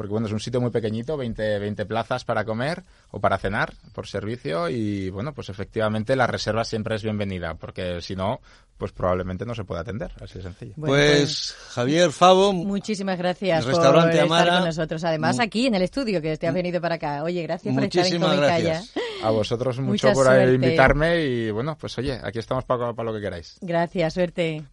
porque 0.02 0.14
bueno, 0.14 0.26
es 0.26 0.34
un 0.34 0.40
sitio 0.40 0.60
muy 0.60 0.72
pequeñito, 0.72 1.16
20, 1.16 1.60
20 1.60 1.86
plazas 1.86 2.26
para 2.26 2.44
comer 2.44 2.82
o 3.12 3.20
para 3.20 3.38
cenar 3.38 3.72
por 3.94 4.08
servicio 4.08 4.68
y 4.68 5.12
bueno, 5.12 5.32
pues 5.32 5.50
efectivamente 5.50 6.16
la 6.16 6.26
reserva 6.26 6.64
siempre 6.66 6.96
es 6.96 7.04
bienvenida, 7.04 7.54
porque 7.54 8.02
si 8.02 8.16
no, 8.16 8.40
pues 8.80 8.92
probablemente 8.94 9.46
no 9.46 9.54
se 9.54 9.64
puede 9.64 9.82
atender, 9.82 10.12
así 10.20 10.40
de 10.40 10.42
sencillo. 10.46 10.74
Bueno, 10.76 10.96
pues, 10.96 11.56
Javier 11.70 12.12
Favo, 12.12 12.52
Muchísimas 12.52 13.20
gracias 13.20 13.60
El 13.60 13.66
por 13.66 13.74
restaurante 13.80 14.14
estar 14.14 14.26
Amara. 14.26 14.54
con 14.56 14.66
nosotros. 14.66 15.04
Además, 15.04 15.40
aquí 15.40 15.68
en 15.68 15.76
el 15.76 15.84
estudio, 15.84 16.20
que 16.20 16.36
te 16.36 16.48
has 16.48 16.54
venido 16.56 16.82
para 16.82 16.96
acá. 16.96 17.22
Oye, 17.24 17.44
gracias 17.44 17.76
por 17.76 17.84
estar 17.84 18.04
en 18.04 18.10
muchísimas 18.14 18.36
Comicaya. 18.38 18.64
gracias. 18.74 18.94
A 19.24 19.30
vosotros 19.30 19.78
mucho 19.80 20.08
Mucha 20.08 20.14
por 20.14 20.26
suerte. 20.26 20.54
invitarme 20.56 21.22
y 21.22 21.52
bueno, 21.52 21.78
pues 21.80 21.96
oye, 22.00 22.20
aquí 22.24 22.40
estamos 22.40 22.66
para, 22.66 22.92
para 22.94 23.12
lo 23.12 23.16
que 23.16 23.22
queráis. 23.22 23.60
Gracias, 23.62 24.16
suerte. 24.16 24.64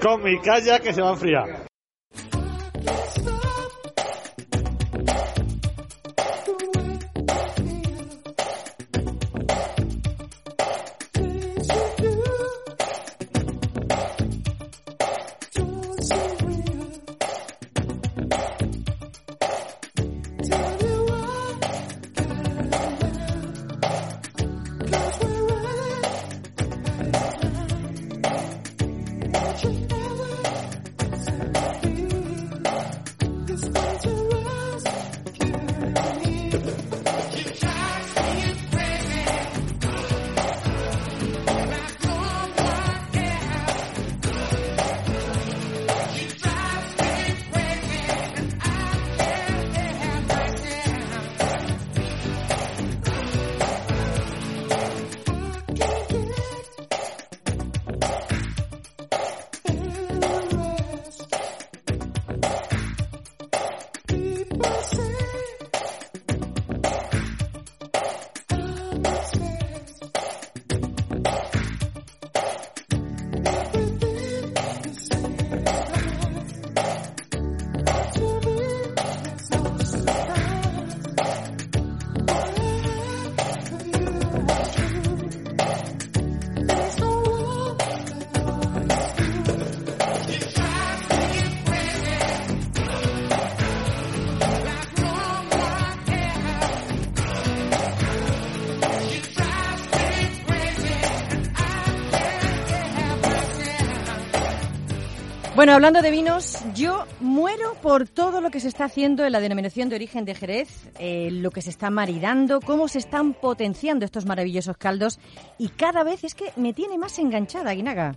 Con 0.00 0.22
mi 0.22 0.40
calla 0.40 0.78
que 0.78 0.94
se 0.94 1.00
va 1.02 1.08
a 1.08 1.12
enfriar. 1.14 1.66
Bueno, 105.58 105.72
hablando 105.72 106.02
de 106.02 106.12
vinos, 106.12 106.56
yo 106.72 107.04
muero 107.18 107.74
por 107.82 108.06
todo 108.06 108.40
lo 108.40 108.48
que 108.48 108.60
se 108.60 108.68
está 108.68 108.84
haciendo 108.84 109.24
en 109.24 109.32
la 109.32 109.40
denominación 109.40 109.88
de 109.88 109.96
origen 109.96 110.24
de 110.24 110.36
Jerez, 110.36 110.68
eh, 111.00 111.30
lo 111.32 111.50
que 111.50 111.62
se 111.62 111.70
está 111.70 111.90
maridando, 111.90 112.60
cómo 112.60 112.86
se 112.86 113.00
están 113.00 113.34
potenciando 113.34 114.04
estos 114.04 114.24
maravillosos 114.24 114.76
caldos 114.76 115.18
y 115.58 115.70
cada 115.70 116.04
vez 116.04 116.22
es 116.22 116.36
que 116.36 116.52
me 116.54 116.74
tiene 116.74 116.96
más 116.96 117.18
enganchada, 117.18 117.74
Guinaga. 117.74 118.14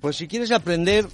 Pues 0.00 0.14
si 0.14 0.28
quieres 0.28 0.52
aprender, 0.52 1.08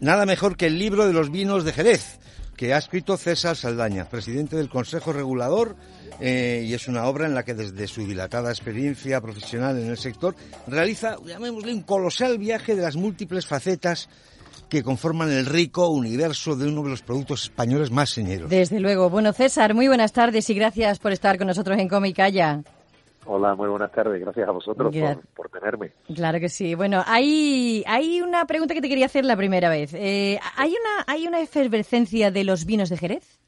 nada 0.00 0.26
mejor 0.26 0.56
que 0.56 0.66
el 0.66 0.80
libro 0.80 1.06
de 1.06 1.12
los 1.12 1.30
vinos 1.30 1.62
de 1.62 1.74
Jerez, 1.74 2.18
que 2.56 2.74
ha 2.74 2.78
escrito 2.78 3.16
César 3.16 3.54
Saldaña, 3.54 4.08
presidente 4.08 4.56
del 4.56 4.68
Consejo 4.68 5.12
Regulador, 5.12 5.76
eh, 6.18 6.64
y 6.66 6.74
es 6.74 6.88
una 6.88 7.04
obra 7.04 7.26
en 7.26 7.36
la 7.36 7.44
que 7.44 7.54
desde 7.54 7.86
su 7.86 8.04
dilatada 8.04 8.50
experiencia 8.50 9.20
profesional 9.20 9.78
en 9.78 9.90
el 9.90 9.96
sector 9.96 10.34
realiza, 10.66 11.18
llamémosle, 11.24 11.72
un 11.72 11.82
colosal 11.82 12.36
viaje 12.36 12.74
de 12.74 12.82
las 12.82 12.96
múltiples 12.96 13.46
facetas 13.46 14.08
que 14.70 14.82
conforman 14.82 15.30
el 15.30 15.44
rico 15.44 15.88
universo 15.88 16.56
de 16.56 16.68
uno 16.68 16.82
de 16.82 16.90
los 16.90 17.02
productos 17.02 17.44
españoles 17.44 17.90
más 17.90 18.08
señeros. 18.08 18.48
Desde 18.48 18.80
luego. 18.80 19.10
Bueno, 19.10 19.32
César, 19.34 19.74
muy 19.74 19.88
buenas 19.88 20.12
tardes 20.12 20.48
y 20.48 20.54
gracias 20.54 20.98
por 20.98 21.12
estar 21.12 21.36
con 21.36 21.48
nosotros 21.48 21.76
en 21.78 21.88
Calla. 22.14 22.62
Hola, 23.26 23.54
muy 23.54 23.68
buenas 23.68 23.92
tardes. 23.92 24.20
Gracias 24.20 24.48
a 24.48 24.52
vosotros 24.52 24.94
por, 24.96 25.26
por 25.34 25.48
tenerme. 25.50 25.92
Claro 26.14 26.40
que 26.40 26.48
sí. 26.48 26.74
Bueno, 26.74 27.02
hay, 27.06 27.84
hay 27.86 28.22
una 28.22 28.46
pregunta 28.46 28.72
que 28.72 28.80
te 28.80 28.88
quería 28.88 29.06
hacer 29.06 29.24
la 29.24 29.36
primera 29.36 29.68
vez. 29.68 29.92
Eh, 29.92 30.40
¿hay, 30.56 30.70
una, 30.70 31.04
¿Hay 31.06 31.26
una 31.26 31.40
efervescencia 31.40 32.30
de 32.30 32.44
los 32.44 32.64
vinos 32.64 32.88
de 32.88 32.96
Jerez? 32.96 33.38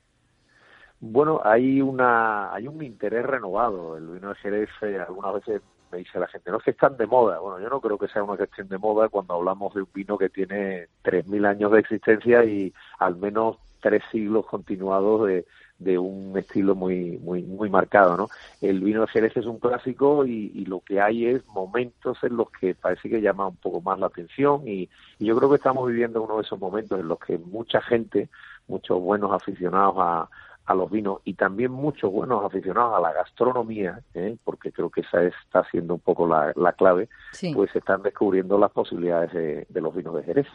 Bueno, 1.01 1.41
hay 1.45 1.81
una 1.81 2.53
hay 2.55 2.69
un 2.69 2.83
interés 2.83 3.25
renovado. 3.25 3.97
El 3.97 4.09
vino 4.09 4.29
de 4.29 4.35
Jerez 4.37 4.69
eh, 4.83 4.99
algunas 5.01 5.35
veces 5.35 5.63
me 5.93 5.99
dice 5.99 6.19
la 6.19 6.27
gente, 6.27 6.51
no 6.51 6.57
es 6.57 6.65
que 6.65 6.71
están 6.73 6.97
de 6.97 7.07
moda. 7.07 7.39
Bueno, 7.39 7.61
yo 7.61 7.69
no 7.69 7.81
creo 7.81 7.99
que 7.99 8.09
sea 8.09 8.25
una 8.25 8.37
cuestión 8.37 8.69
de 8.69 8.79
moda 8.79 9.09
cuando 9.09 9.35
hablamos 9.35 9.75
de 9.75 9.83
un 9.83 9.89
vino 9.95 10.19
que 10.19 10.31
tiene 10.31 10.89
3.000 11.05 11.47
años 11.47 11.71
de 11.71 11.81
existencia 11.81 12.45
y 12.45 12.73
al 12.99 13.17
menos 13.17 13.59
tres 13.81 14.03
siglos 14.11 14.47
continuados 14.47 15.27
de, 15.27 15.45
de 15.83 15.99
un 15.99 16.37
estilo 16.39 16.75
muy 16.75 17.19
muy 17.19 17.43
muy 17.43 17.69
marcado, 17.69 18.17
¿no? 18.17 18.29
El 18.61 18.81
vino 18.81 19.03
de 19.03 19.09
Jerez 19.09 19.37
es 19.37 19.47
un 19.47 19.59
clásico 19.59 20.25
y, 20.25 20.65
lo 20.65 20.81
que 20.81 21.01
hay 21.01 21.27
es 21.27 21.45
momentos 21.49 22.19
en 22.23 22.37
los 22.37 22.51
que 22.51 22.75
parece 22.75 23.11
que 23.11 23.21
llama 23.21 23.49
un 23.49 23.57
poco 23.57 23.81
más 23.81 23.99
la 23.99 24.07
atención 24.07 24.67
y, 24.67 24.89
yo 25.19 25.37
creo 25.37 25.51
que 25.51 25.57
estamos 25.57 25.89
viviendo 25.89 26.23
uno 26.23 26.37
de 26.37 26.43
esos 26.43 26.59
momentos 26.59 26.99
en 26.99 27.09
los 27.09 27.19
que 27.19 27.39
mucha 27.39 27.81
gente, 27.81 28.29
muchos 28.67 29.01
buenos 29.01 29.33
aficionados 29.33 29.95
a, 29.99 30.29
a 30.65 30.75
los 30.75 30.91
vinos 30.91 31.21
y 31.25 31.35
también 31.35 31.73
muchos 31.73 32.11
buenos 32.11 32.45
aficionados 32.45 32.97
a 32.97 33.01
la 33.01 33.13
gastronomía, 33.13 34.01
¿eh? 34.15 34.37
porque 34.45 34.73
creo 34.73 34.91
que 34.91 35.01
esa 35.03 35.23
está 35.25 35.65
siendo 35.71 35.95
un 35.95 36.01
poco 36.01 36.27
la, 36.27 36.73
clave, 36.73 37.09
pues 37.55 37.75
están 37.75 38.03
descubriendo 38.03 38.59
las 38.59 38.71
posibilidades 38.71 39.33
de, 39.33 39.67
de 39.69 39.81
los 39.81 39.95
vinos 39.95 40.15
de 40.15 40.23
Jerez. 40.23 40.47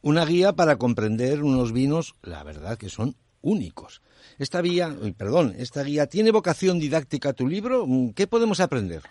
Una 0.00 0.24
guía 0.24 0.52
para 0.52 0.76
comprender 0.76 1.42
unos 1.42 1.72
vinos, 1.72 2.14
la 2.22 2.44
verdad 2.44 2.78
que 2.78 2.88
son 2.88 3.14
únicos. 3.42 4.02
Esta 4.38 4.62
guía, 4.62 4.94
perdón, 5.16 5.54
esta 5.58 5.82
guía 5.82 6.06
tiene 6.06 6.30
vocación 6.30 6.78
didáctica 6.78 7.32
tu 7.32 7.46
libro. 7.46 7.84
¿Qué 8.14 8.26
podemos 8.26 8.60
aprender? 8.60 9.02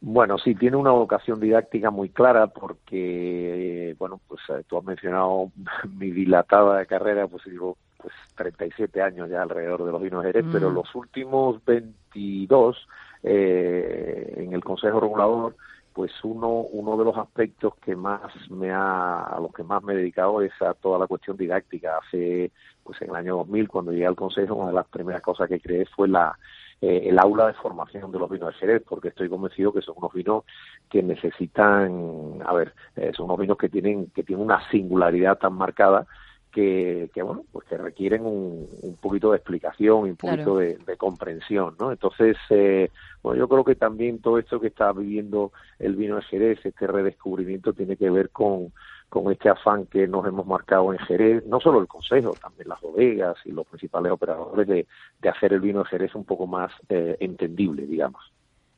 Bueno, 0.00 0.36
sí, 0.38 0.54
tiene 0.54 0.76
una 0.76 0.90
vocación 0.90 1.40
didáctica 1.40 1.90
muy 1.90 2.10
clara 2.10 2.48
porque, 2.48 3.96
bueno, 3.98 4.20
pues 4.28 4.40
eh, 4.50 4.62
tú 4.66 4.76
has 4.78 4.84
mencionado 4.84 5.50
mi 5.96 6.10
dilatada 6.10 6.84
carrera, 6.84 7.26
pues 7.26 7.44
digo, 7.44 7.78
pues 8.04 8.14
37 8.36 9.00
años 9.00 9.30
ya 9.30 9.40
alrededor 9.40 9.82
de 9.82 9.92
los 9.92 10.02
vinos 10.02 10.22
Jerez, 10.22 10.44
pero 10.52 10.68
mm. 10.68 10.74
los 10.74 10.94
últimos 10.94 11.64
22 11.64 12.86
eh, 13.22 14.34
en 14.36 14.52
el 14.52 14.62
Consejo 14.62 15.00
Regulador 15.00 15.56
pues 15.94 16.12
uno 16.22 16.48
uno 16.48 16.98
de 16.98 17.04
los 17.04 17.16
aspectos 17.16 17.74
que 17.76 17.96
más 17.96 18.20
me 18.50 18.72
ha 18.72 19.22
a 19.22 19.40
los 19.40 19.54
que 19.54 19.62
más 19.62 19.82
me 19.82 19.94
he 19.94 19.96
dedicado 19.96 20.42
es 20.42 20.52
a 20.60 20.74
toda 20.74 20.98
la 20.98 21.06
cuestión 21.06 21.38
didáctica 21.38 21.98
hace 21.98 22.50
pues 22.82 23.00
en 23.00 23.08
el 23.08 23.16
año 23.16 23.36
2000 23.36 23.68
cuando 23.68 23.92
llegué 23.92 24.06
al 24.06 24.16
consejo 24.16 24.56
una 24.56 24.68
de 24.68 24.74
las 24.74 24.88
primeras 24.88 25.22
cosas 25.22 25.48
que 25.48 25.60
creé 25.60 25.86
fue 25.86 26.08
la 26.08 26.36
eh, 26.82 27.04
el 27.06 27.18
aula 27.18 27.46
de 27.46 27.54
formación 27.54 28.12
de 28.12 28.18
los 28.18 28.28
vinos 28.28 28.52
de 28.52 28.58
Jerez 28.58 28.82
porque 28.86 29.08
estoy 29.08 29.30
convencido 29.30 29.72
que 29.72 29.80
son 29.80 29.94
unos 29.96 30.12
vinos 30.12 30.44
que 30.90 31.02
necesitan 31.02 32.42
a 32.44 32.52
ver 32.52 32.74
eh, 32.96 33.12
son 33.16 33.26
unos 33.26 33.38
vinos 33.38 33.56
que 33.56 33.70
tienen 33.70 34.10
que 34.10 34.24
tienen 34.24 34.44
una 34.44 34.68
singularidad 34.70 35.38
tan 35.38 35.54
marcada 35.54 36.06
que, 36.54 37.10
que, 37.12 37.22
bueno 37.22 37.44
pues 37.52 37.66
que 37.66 37.76
requieren 37.76 38.24
un, 38.24 38.68
un 38.82 38.96
poquito 38.96 39.30
de 39.30 39.38
explicación 39.38 40.06
y 40.06 40.10
un 40.10 40.16
poquito 40.16 40.58
de, 40.58 40.78
de, 40.78 40.96
comprensión 40.96 41.74
no 41.78 41.90
entonces 41.90 42.36
eh, 42.50 42.90
bueno 43.22 43.40
yo 43.40 43.48
creo 43.48 43.64
que 43.64 43.74
también 43.74 44.20
todo 44.20 44.38
esto 44.38 44.60
que 44.60 44.68
está 44.68 44.92
viviendo 44.92 45.52
el 45.78 45.96
vino 45.96 46.16
de 46.16 46.22
Jerez 46.22 46.64
este 46.64 46.86
redescubrimiento 46.86 47.72
tiene 47.72 47.96
que 47.96 48.08
ver 48.08 48.30
con 48.30 48.72
con 49.08 49.30
este 49.30 49.48
afán 49.48 49.86
que 49.86 50.08
nos 50.08 50.26
hemos 50.26 50.44
marcado 50.44 50.92
en 50.92 50.98
Jerez, 50.98 51.46
no 51.46 51.60
solo 51.60 51.80
el 51.80 51.86
Consejo, 51.86 52.34
también 52.40 52.68
las 52.68 52.80
bodegas 52.80 53.36
y 53.44 53.52
los 53.52 53.64
principales 53.64 54.10
operadores 54.10 54.66
de, 54.66 54.88
de 55.22 55.28
hacer 55.28 55.52
el 55.52 55.60
vino 55.60 55.80
de 55.80 55.84
Jerez 55.84 56.16
un 56.16 56.24
poco 56.24 56.48
más 56.48 56.72
eh, 56.88 57.16
entendible, 57.20 57.86
digamos. 57.86 58.32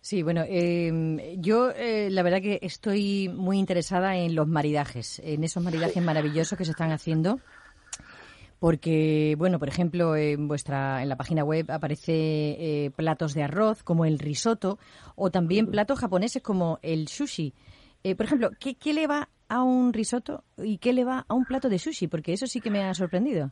Sí, 0.07 0.23
bueno, 0.23 0.43
eh, 0.47 1.37
yo 1.39 1.71
eh, 1.71 2.11
la 2.11 2.23
verdad 2.23 2.41
que 2.41 2.61
estoy 2.63 3.29
muy 3.29 3.59
interesada 3.59 4.17
en 4.17 4.37
los 4.37 4.47
maridajes, 4.47 5.21
en 5.25 5.43
esos 5.43 5.65
maridajes 5.65 6.01
maravillosos 6.01 6.57
que 6.57 6.65
se 6.65 6.71
están 6.71 6.93
haciendo 6.93 7.41
porque, 8.59 9.35
bueno, 9.39 9.59
por 9.59 9.69
ejemplo, 9.69 10.17
en 10.17 10.49
vuestra 10.49 11.03
en 11.03 11.09
la 11.09 11.17
página 11.17 11.45
web 11.45 11.71
aparece 11.71 12.13
eh, 12.15 12.91
platos 12.95 13.35
de 13.35 13.43
arroz 13.43 13.83
como 13.83 14.05
el 14.05 14.19
risotto 14.19 14.79
o 15.15 15.31
también 15.31 15.71
platos 15.71 15.99
japoneses 15.99 16.43
como 16.43 16.79
el 16.83 17.09
sushi. 17.09 17.55
Eh, 18.03 18.15
por 18.15 18.27
ejemplo, 18.27 18.51
¿qué, 18.59 18.77
¿qué, 18.77 18.93
le 18.93 19.07
va 19.07 19.29
a 19.49 19.63
un 19.63 19.93
risotto 19.93 20.45
y 20.57 20.79
qué 20.79 20.93
le 20.93 21.05
va 21.05 21.25
a 21.29 21.35
un 21.35 21.45
plato 21.45 21.69
de 21.69 21.79
sushi? 21.79 22.09
Porque 22.09 22.33
eso 22.33 22.47
sí 22.47 22.61
que 22.61 22.71
me 22.71 22.85
ha 22.85 22.95
sorprendido. 22.95 23.51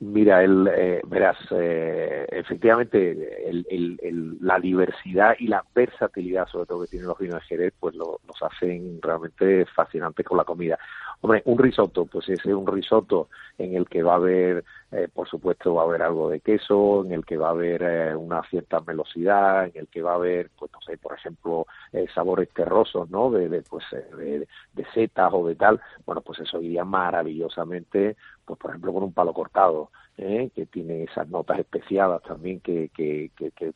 Mira, 0.00 0.42
el, 0.42 0.68
eh, 0.68 1.00
verás, 1.06 1.36
eh, 1.52 2.26
efectivamente, 2.28 3.48
el, 3.48 3.64
el, 3.70 4.38
la 4.40 4.58
diversidad 4.58 5.34
y 5.38 5.46
la 5.46 5.64
versatilidad, 5.74 6.48
sobre 6.48 6.66
todo 6.66 6.82
que 6.82 6.88
tienen 6.88 7.08
los 7.08 7.18
vinos 7.18 7.40
de 7.40 7.46
Jerez, 7.46 7.74
pues 7.78 7.94
lo, 7.94 8.20
los 8.26 8.42
hacen 8.42 8.98
realmente 9.00 9.64
fascinantes 9.66 10.26
con 10.26 10.36
la 10.36 10.44
comida. 10.44 10.78
Hombre, 11.24 11.40
un 11.46 11.56
risotto, 11.56 12.04
pues 12.04 12.28
ese 12.28 12.50
es 12.50 12.54
un 12.54 12.66
risotto 12.66 13.30
en 13.56 13.74
el 13.74 13.88
que 13.88 14.02
va 14.02 14.12
a 14.12 14.16
haber, 14.16 14.62
eh, 14.92 15.08
por 15.10 15.26
supuesto, 15.26 15.72
va 15.72 15.80
a 15.80 15.84
haber 15.86 16.02
algo 16.02 16.28
de 16.28 16.40
queso, 16.40 17.02
en 17.02 17.12
el 17.12 17.24
que 17.24 17.38
va 17.38 17.46
a 17.46 17.52
haber 17.52 17.82
eh, 17.82 18.14
una 18.14 18.42
cierta 18.50 18.80
velocidad, 18.80 19.64
en 19.64 19.72
el 19.74 19.88
que 19.88 20.02
va 20.02 20.12
a 20.12 20.16
haber, 20.16 20.50
pues 20.50 20.70
no 20.72 20.82
sé, 20.82 20.98
por 20.98 21.14
ejemplo, 21.14 21.66
eh, 21.94 22.04
sabores 22.14 22.50
terrosos, 22.50 23.08
¿no? 23.08 23.30
De, 23.30 23.48
de 23.48 23.62
pues, 23.62 23.86
de, 23.90 24.46
de, 24.74 24.84
setas 24.92 25.32
o 25.32 25.48
de 25.48 25.54
tal. 25.54 25.80
Bueno, 26.04 26.20
pues 26.20 26.40
eso 26.40 26.60
iría 26.60 26.84
maravillosamente, 26.84 28.16
pues 28.44 28.58
por 28.58 28.72
ejemplo, 28.72 28.92
con 28.92 29.04
un 29.04 29.14
palo 29.14 29.32
cortado, 29.32 29.92
¿eh? 30.18 30.50
que 30.54 30.66
tiene 30.66 31.04
esas 31.04 31.26
notas 31.30 31.58
especiadas 31.58 32.22
también 32.22 32.60
que, 32.60 32.90
que, 32.94 33.30
que, 33.34 33.50
que 33.52 33.72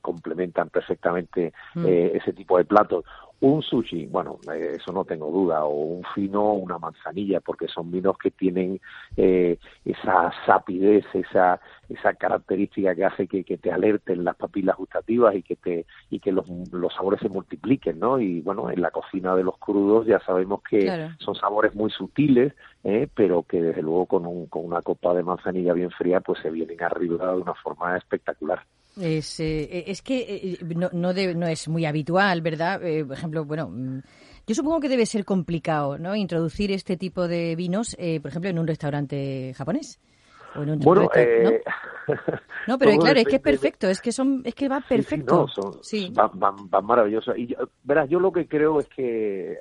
complementan 0.00 0.68
perfectamente 0.70 1.52
mm. 1.74 1.86
eh, 1.86 2.12
ese 2.14 2.32
tipo 2.32 2.56
de 2.56 2.64
platos 2.64 3.04
un 3.44 3.62
sushi, 3.62 4.06
bueno, 4.06 4.38
eh, 4.52 4.76
eso 4.76 4.92
no 4.92 5.04
tengo 5.04 5.30
duda, 5.30 5.64
o 5.64 5.68
un 5.68 6.02
fino, 6.14 6.54
una 6.54 6.78
manzanilla, 6.78 7.40
porque 7.40 7.68
son 7.68 7.90
vinos 7.90 8.16
que 8.16 8.30
tienen 8.30 8.80
eh, 9.16 9.58
esa 9.84 10.32
sapidez, 10.46 11.04
esa 11.12 11.60
esa 11.88 12.14
característica 12.14 12.94
que 12.94 13.04
hace 13.04 13.26
que, 13.28 13.44
que, 13.44 13.58
te 13.58 13.70
alerten 13.70 14.24
las 14.24 14.36
papilas 14.36 14.76
gustativas 14.76 15.34
y 15.34 15.42
que 15.42 15.56
te 15.56 15.86
y 16.10 16.20
que 16.20 16.32
los, 16.32 16.46
los 16.72 16.94
sabores 16.94 17.20
se 17.20 17.28
multipliquen, 17.28 17.98
¿no? 17.98 18.18
Y 18.18 18.40
bueno, 18.40 18.70
en 18.70 18.80
la 18.80 18.90
cocina 18.90 19.34
de 19.36 19.44
los 19.44 19.58
crudos 19.58 20.06
ya 20.06 20.20
sabemos 20.20 20.62
que 20.62 21.10
son 21.18 21.34
sabores 21.34 21.74
muy 21.74 21.90
sutiles, 21.90 22.54
¿eh? 22.84 23.08
pero 23.14 23.42
que 23.42 23.60
desde 23.60 23.82
luego 23.82 24.06
con, 24.06 24.26
un, 24.26 24.46
con 24.46 24.64
una 24.64 24.80
copa 24.82 25.14
de 25.14 25.22
manzanilla 25.22 25.72
bien 25.72 25.90
fría, 25.90 26.20
pues 26.20 26.40
se 26.40 26.50
vienen 26.50 26.82
arriba 26.82 27.32
de 27.32 27.42
una 27.42 27.54
forma 27.54 27.96
espectacular. 27.96 28.60
Es, 29.00 29.40
eh, 29.40 29.84
es 29.88 30.02
que 30.02 30.18
eh, 30.20 30.58
no, 30.74 30.88
no, 30.92 31.12
no, 31.12 31.46
es 31.46 31.68
muy 31.68 31.84
habitual, 31.84 32.40
¿verdad? 32.42 32.82
Eh, 32.84 33.04
por 33.04 33.16
ejemplo, 33.16 33.44
bueno, 33.44 33.68
mm, 33.68 34.00
yo 34.46 34.54
supongo 34.54 34.80
que 34.80 34.88
debe 34.88 35.06
ser 35.06 35.24
complicado, 35.24 35.98
¿no? 35.98 36.14
Introducir 36.14 36.70
este 36.70 36.96
tipo 36.96 37.26
de 37.26 37.56
vinos, 37.56 37.96
por 37.96 38.30
ejemplo, 38.30 38.50
en 38.50 38.58
un 38.58 38.66
restaurante 38.66 39.52
japonés. 39.56 39.98
O 40.54 40.62
en 40.62 40.70
un 40.70 40.78
bueno, 40.78 41.02
¿no? 41.02 41.50
no, 42.68 42.78
pero 42.78 42.96
claro, 42.98 43.18
es 43.18 43.26
que 43.26 43.36
es 43.36 43.42
perfecto, 43.42 43.88
es 43.88 44.00
que 44.00 44.12
son, 44.12 44.42
es 44.44 44.54
que 44.54 44.68
va 44.68 44.80
perfecto. 44.80 45.48
Sí, 45.80 46.12
Van, 46.14 46.30
van, 46.34 46.70
van 46.70 46.84
maravillosos. 46.84 47.36
Y 47.38 47.56
verás, 47.82 48.08
yo 48.08 48.20
lo 48.20 48.30
que 48.30 48.46
creo 48.46 48.78
es 48.78 48.88
que 48.88 49.56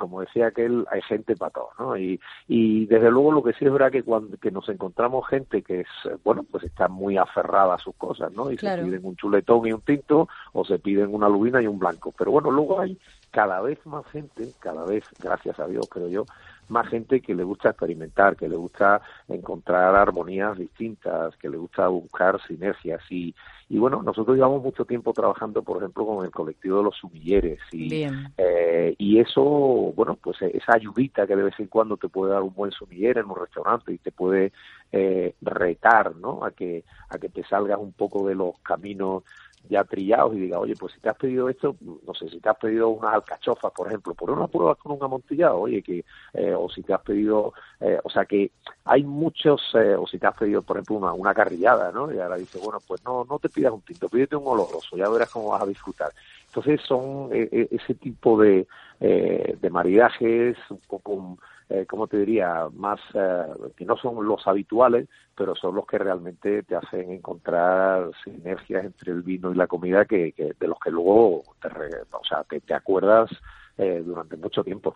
como 0.00 0.20
decía 0.20 0.48
aquel, 0.48 0.86
hay 0.90 1.02
gente 1.02 1.36
para 1.36 1.50
todo, 1.50 1.68
¿no? 1.78 1.96
Y, 1.96 2.18
y 2.48 2.86
desde 2.86 3.10
luego 3.10 3.30
lo 3.30 3.42
que 3.42 3.52
sí 3.52 3.66
es 3.66 3.72
verdad 3.72 3.92
que 3.92 4.02
cuando 4.02 4.36
que 4.38 4.50
nos 4.50 4.68
encontramos 4.68 5.28
gente 5.28 5.62
que 5.62 5.80
es, 5.80 5.88
bueno, 6.24 6.44
pues 6.50 6.64
está 6.64 6.88
muy 6.88 7.18
aferrada 7.18 7.74
a 7.74 7.78
sus 7.78 7.94
cosas, 7.94 8.32
¿no? 8.32 8.50
Y 8.50 8.56
se 8.56 8.78
piden 8.78 9.04
un 9.04 9.16
chuletón 9.16 9.66
y 9.66 9.72
un 9.72 9.82
tinto, 9.82 10.28
o 10.52 10.64
se 10.64 10.78
piden 10.78 11.14
una 11.14 11.28
lubina 11.28 11.60
y 11.62 11.66
un 11.66 11.78
blanco. 11.78 12.12
Pero 12.16 12.32
bueno, 12.32 12.50
luego 12.50 12.80
hay 12.80 12.98
cada 13.30 13.60
vez 13.60 13.84
más 13.86 14.06
gente, 14.06 14.48
cada 14.58 14.84
vez, 14.84 15.04
gracias 15.22 15.60
a 15.60 15.66
Dios, 15.66 15.86
creo 15.90 16.08
yo, 16.08 16.24
más 16.70 16.88
gente 16.88 17.20
que 17.20 17.34
le 17.34 17.44
gusta 17.44 17.70
experimentar, 17.70 18.36
que 18.36 18.48
le 18.48 18.56
gusta 18.56 19.00
encontrar 19.28 19.94
armonías 19.94 20.56
distintas, 20.56 21.36
que 21.36 21.48
le 21.48 21.56
gusta 21.56 21.88
buscar 21.88 22.40
sinergias 22.46 23.00
y, 23.10 23.34
y 23.68 23.78
bueno, 23.78 24.02
nosotros 24.02 24.36
llevamos 24.36 24.62
mucho 24.62 24.84
tiempo 24.84 25.12
trabajando, 25.12 25.62
por 25.62 25.78
ejemplo, 25.78 26.06
con 26.06 26.24
el 26.24 26.30
colectivo 26.30 26.78
de 26.78 26.84
los 26.84 26.96
sumilleres 26.96 27.58
y, 27.72 28.04
eh, 28.38 28.94
y 28.98 29.18
eso, 29.18 29.42
bueno, 29.42 30.16
pues 30.20 30.40
esa 30.42 30.74
ayudita 30.74 31.26
que 31.26 31.36
de 31.36 31.42
vez 31.42 31.54
en 31.58 31.66
cuando 31.66 31.96
te 31.96 32.08
puede 32.08 32.32
dar 32.32 32.42
un 32.42 32.54
buen 32.54 32.72
sumiller 32.72 33.18
en 33.18 33.26
un 33.26 33.36
restaurante 33.36 33.92
y 33.92 33.98
te 33.98 34.12
puede 34.12 34.52
eh, 34.92 35.34
retar, 35.40 36.16
¿no? 36.16 36.44
A 36.44 36.50
que 36.50 36.84
a 37.08 37.18
que 37.18 37.28
te 37.28 37.44
salgas 37.44 37.78
un 37.78 37.92
poco 37.92 38.26
de 38.26 38.34
los 38.34 38.58
caminos 38.60 39.24
ya 39.68 39.84
trillados 39.84 40.34
y 40.34 40.40
diga, 40.40 40.58
oye, 40.58 40.74
pues 40.78 40.92
si 40.94 41.00
te 41.00 41.08
has 41.08 41.16
pedido 41.16 41.48
esto, 41.48 41.76
no 41.80 42.14
sé, 42.14 42.28
si 42.28 42.40
te 42.40 42.48
has 42.48 42.56
pedido 42.56 42.88
unas 42.88 43.14
alcachofas, 43.14 43.72
por 43.72 43.86
ejemplo, 43.86 44.14
por 44.14 44.30
una 44.30 44.46
prueba 44.46 44.74
con 44.74 44.92
un 44.92 45.02
amontillado, 45.02 45.60
oye, 45.60 45.82
que, 45.82 46.04
eh, 46.34 46.54
o 46.54 46.68
si 46.68 46.82
te 46.82 46.92
has 46.92 47.00
pedido, 47.02 47.52
eh, 47.80 47.98
o 48.02 48.10
sea 48.10 48.24
que 48.24 48.50
hay 48.84 49.04
muchos, 49.04 49.60
eh, 49.74 49.94
o 49.94 50.06
si 50.06 50.18
te 50.18 50.26
has 50.26 50.36
pedido, 50.36 50.62
por 50.62 50.76
ejemplo, 50.76 50.96
una, 50.96 51.12
una 51.12 51.34
carrillada, 51.34 51.92
¿no? 51.92 52.12
Y 52.12 52.18
ahora 52.18 52.36
dice, 52.36 52.58
bueno, 52.58 52.78
pues 52.86 53.04
no, 53.04 53.24
no 53.28 53.38
te 53.38 53.48
pidas 53.48 53.72
un 53.72 53.82
tinto, 53.82 54.08
pídete 54.08 54.36
un 54.36 54.46
oloroso, 54.46 54.96
ya 54.96 55.08
verás 55.08 55.30
cómo 55.30 55.50
vas 55.50 55.62
a 55.62 55.66
disfrutar. 55.66 56.10
Entonces 56.46 56.80
son 56.80 57.28
ese 57.32 57.94
tipo 57.94 58.40
de, 58.40 58.66
de 58.98 59.70
maridajes 59.70 60.56
un 60.68 60.80
poco 60.88 61.38
eh, 61.70 61.86
¿cómo 61.88 62.08
te 62.08 62.18
diría?, 62.18 62.68
más 62.74 63.00
eh, 63.14 63.44
que 63.76 63.84
no 63.84 63.96
son 63.96 64.26
los 64.26 64.46
habituales, 64.46 65.08
pero 65.36 65.54
son 65.54 65.76
los 65.76 65.86
que 65.86 65.98
realmente 65.98 66.64
te 66.64 66.74
hacen 66.74 67.12
encontrar 67.12 68.10
sinergias 68.24 68.84
entre 68.84 69.12
el 69.12 69.22
vino 69.22 69.52
y 69.52 69.54
la 69.54 69.68
comida 69.68 70.04
que, 70.04 70.34
de 70.36 70.66
los 70.66 70.78
que 70.80 70.90
luego 70.90 71.44
te, 71.62 71.68
o 71.68 72.24
sea, 72.28 72.42
te, 72.44 72.60
te 72.60 72.74
acuerdas 72.74 73.30
eh, 73.78 74.02
durante 74.04 74.36
mucho 74.36 74.64
tiempo. 74.64 74.94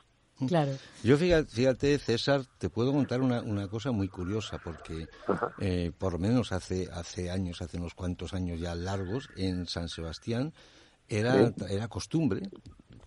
Claro. 0.48 0.72
Yo 1.04 1.16
fíjate, 1.16 1.48
fíjate, 1.48 1.98
César, 1.98 2.40
te 2.58 2.68
puedo 2.68 2.92
contar 2.92 3.20
una, 3.20 3.40
una 3.40 3.68
cosa 3.68 3.92
muy 3.92 4.08
curiosa, 4.08 4.58
porque 4.58 5.06
eh, 5.60 5.92
por 5.96 6.14
lo 6.14 6.18
menos 6.18 6.50
hace, 6.50 6.88
hace 6.92 7.30
años, 7.30 7.62
hace 7.62 7.78
unos 7.78 7.94
cuantos 7.94 8.34
años 8.34 8.58
ya 8.58 8.74
largos, 8.74 9.30
en 9.37 9.66
San 9.66 9.88
Sebastián 9.88 10.52
era, 11.08 11.52
era 11.70 11.87
costumbre, 11.87 12.42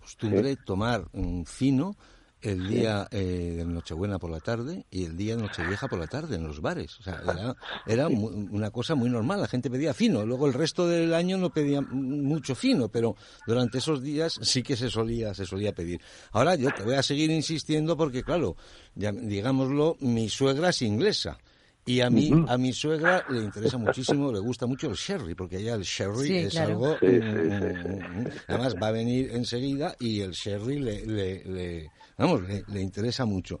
costumbre 0.00 0.56
tomar 0.56 1.04
un 1.12 1.44
fino 1.44 1.96
el 2.40 2.68
día 2.68 3.08
eh, 3.10 3.54
de 3.56 3.64
Nochebuena 3.64 4.18
por 4.18 4.30
la 4.30 4.40
tarde 4.40 4.86
y 4.90 5.04
el 5.04 5.16
día 5.16 5.34
de 5.36 5.42
Nochevieja 5.42 5.88
por 5.88 5.98
la 5.98 6.06
tarde 6.06 6.36
en 6.36 6.44
los 6.44 6.60
bares. 6.60 6.98
O 7.00 7.02
sea, 7.02 7.20
era, 7.24 7.56
era 7.84 8.08
mu- 8.08 8.28
una 8.28 8.70
cosa 8.70 8.94
muy 8.94 9.10
normal. 9.10 9.40
La 9.40 9.48
gente 9.48 9.70
pedía 9.70 9.92
fino. 9.94 10.24
Luego 10.24 10.46
el 10.46 10.54
resto 10.54 10.86
del 10.86 11.14
año 11.14 11.36
no 11.36 11.50
pedía 11.50 11.80
mucho 11.80 12.54
fino, 12.54 12.88
pero 12.88 13.16
durante 13.44 13.78
esos 13.78 14.02
días 14.02 14.38
sí 14.42 14.62
que 14.62 14.76
se 14.76 14.88
solía, 14.90 15.34
se 15.34 15.46
solía 15.46 15.72
pedir. 15.74 16.00
Ahora 16.32 16.54
yo 16.54 16.72
te 16.72 16.82
voy 16.82 16.94
a 16.94 17.02
seguir 17.02 17.30
insistiendo 17.30 17.96
porque, 17.96 18.22
claro, 18.22 18.56
ya, 18.94 19.10
digámoslo, 19.12 19.96
mi 20.00 20.28
suegra 20.28 20.68
es 20.70 20.82
inglesa. 20.82 21.38
Y 21.86 22.02
a 22.02 22.10
mí, 22.10 22.30
a 22.46 22.58
mi 22.58 22.74
suegra 22.74 23.24
le 23.28 23.40
interesa 23.40 23.78
muchísimo, 23.78 24.30
le 24.30 24.40
gusta 24.40 24.66
mucho 24.66 24.90
el 24.90 24.94
sherry, 24.94 25.34
porque 25.34 25.56
ella 25.56 25.74
el 25.74 25.84
sherry 25.84 26.26
Sí, 26.28 26.36
es 26.36 26.50
claro. 26.50 26.72
algo... 26.72 26.98
Sí, 27.00 27.06
mm, 27.06 27.40
sí, 27.42 27.48
mm, 27.48 28.20
mm, 28.22 28.28
Además, 28.48 28.76
va 28.76 28.88
a 28.88 28.92
venir 28.92 29.30
enseguida 29.32 29.96
y 29.98 30.20
el 30.20 30.32
sherry 30.32 30.78
le, 30.80 31.06
le, 31.06 31.44
le- 31.44 31.90
vamos, 32.18 32.42
le, 32.42 32.64
le 32.68 32.80
interesa 32.80 33.24
mucho. 33.24 33.60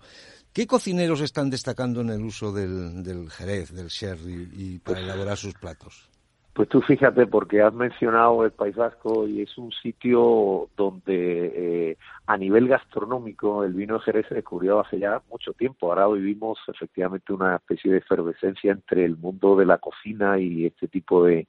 ¿Qué 0.52 0.66
cocineros 0.66 1.20
están 1.20 1.50
destacando 1.50 2.00
en 2.00 2.10
el 2.10 2.20
uso 2.20 2.52
del, 2.52 3.02
del 3.02 3.30
jerez, 3.30 3.72
del 3.72 3.88
sherry, 3.88 4.48
y 4.52 4.78
para 4.78 5.00
elaborar 5.00 5.36
sus 5.36 5.54
platos? 5.54 6.10
Pues 6.58 6.68
tú 6.68 6.80
fíjate, 6.80 7.28
porque 7.28 7.62
has 7.62 7.72
mencionado 7.72 8.44
el 8.44 8.50
País 8.50 8.74
Vasco 8.74 9.28
y 9.28 9.42
es 9.42 9.56
un 9.56 9.70
sitio 9.70 10.68
donde 10.76 11.90
eh, 11.90 11.96
a 12.26 12.36
nivel 12.36 12.66
gastronómico 12.66 13.62
el 13.62 13.74
vino 13.74 13.94
de 13.94 14.00
Jerez 14.00 14.26
se 14.28 14.34
descubrió 14.34 14.80
hace 14.80 14.98
ya 14.98 15.22
mucho 15.30 15.52
tiempo. 15.52 15.88
Ahora 15.92 16.08
vivimos 16.08 16.58
efectivamente 16.66 17.32
una 17.32 17.54
especie 17.54 17.92
de 17.92 17.98
efervescencia 17.98 18.72
entre 18.72 19.04
el 19.04 19.16
mundo 19.16 19.54
de 19.54 19.66
la 19.66 19.78
cocina 19.78 20.40
y 20.40 20.66
este 20.66 20.88
tipo 20.88 21.24
de 21.24 21.46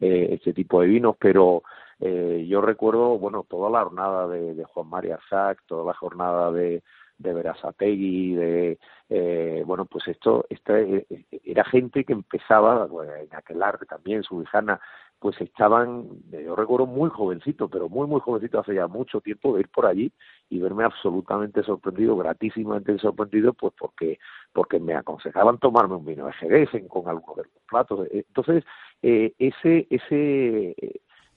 eh, 0.00 0.28
este 0.32 0.52
tipo 0.52 0.80
de 0.80 0.88
vinos, 0.88 1.14
pero 1.20 1.62
eh, 2.00 2.46
yo 2.48 2.60
recuerdo, 2.60 3.18
bueno, 3.18 3.44
toda 3.48 3.70
la 3.70 3.84
jornada 3.84 4.28
de, 4.28 4.64
Juan 4.64 4.88
María 4.88 5.18
Sac, 5.28 5.62
toda 5.66 5.84
la 5.84 5.94
jornada 5.94 6.52
de 6.52 6.82
de 7.18 7.34
Verazategui, 7.34 8.34
de 8.34 8.78
eh, 9.08 9.62
bueno, 9.66 9.86
pues 9.86 10.06
esto, 10.06 10.46
esta, 10.48 10.78
eh, 10.78 11.04
era 11.44 11.64
gente 11.64 12.04
que 12.04 12.12
empezaba, 12.12 12.86
bueno, 12.86 13.12
en 13.14 13.34
aquel 13.34 13.62
arte 13.62 13.86
también, 13.86 14.22
su 14.22 14.40
hijana, 14.40 14.80
pues 15.18 15.40
estaban, 15.40 16.06
eh, 16.32 16.44
yo 16.46 16.54
recuerdo 16.54 16.86
muy 16.86 17.10
jovencito, 17.10 17.68
pero 17.68 17.88
muy, 17.88 18.06
muy 18.06 18.20
jovencito, 18.20 18.60
hace 18.60 18.74
ya 18.74 18.86
mucho 18.86 19.20
tiempo, 19.20 19.54
de 19.54 19.60
ir 19.60 19.68
por 19.68 19.86
allí 19.86 20.12
y 20.48 20.60
verme 20.60 20.84
absolutamente 20.84 21.62
sorprendido, 21.64 22.16
gratísimamente 22.16 22.96
sorprendido, 22.98 23.52
pues 23.52 23.74
porque 23.78 24.18
porque 24.52 24.78
me 24.78 24.94
aconsejaban 24.94 25.58
tomarme 25.58 25.96
un 25.96 26.04
vino 26.04 26.26
de 26.26 26.32
Jerez 26.34 26.70
con 26.88 27.08
algunos 27.08 27.36
de 27.36 27.42
los 27.42 27.62
platos. 27.68 28.06
Entonces, 28.12 28.64
eh, 29.02 29.32
ese, 29.38 29.86
ese, 29.90 30.74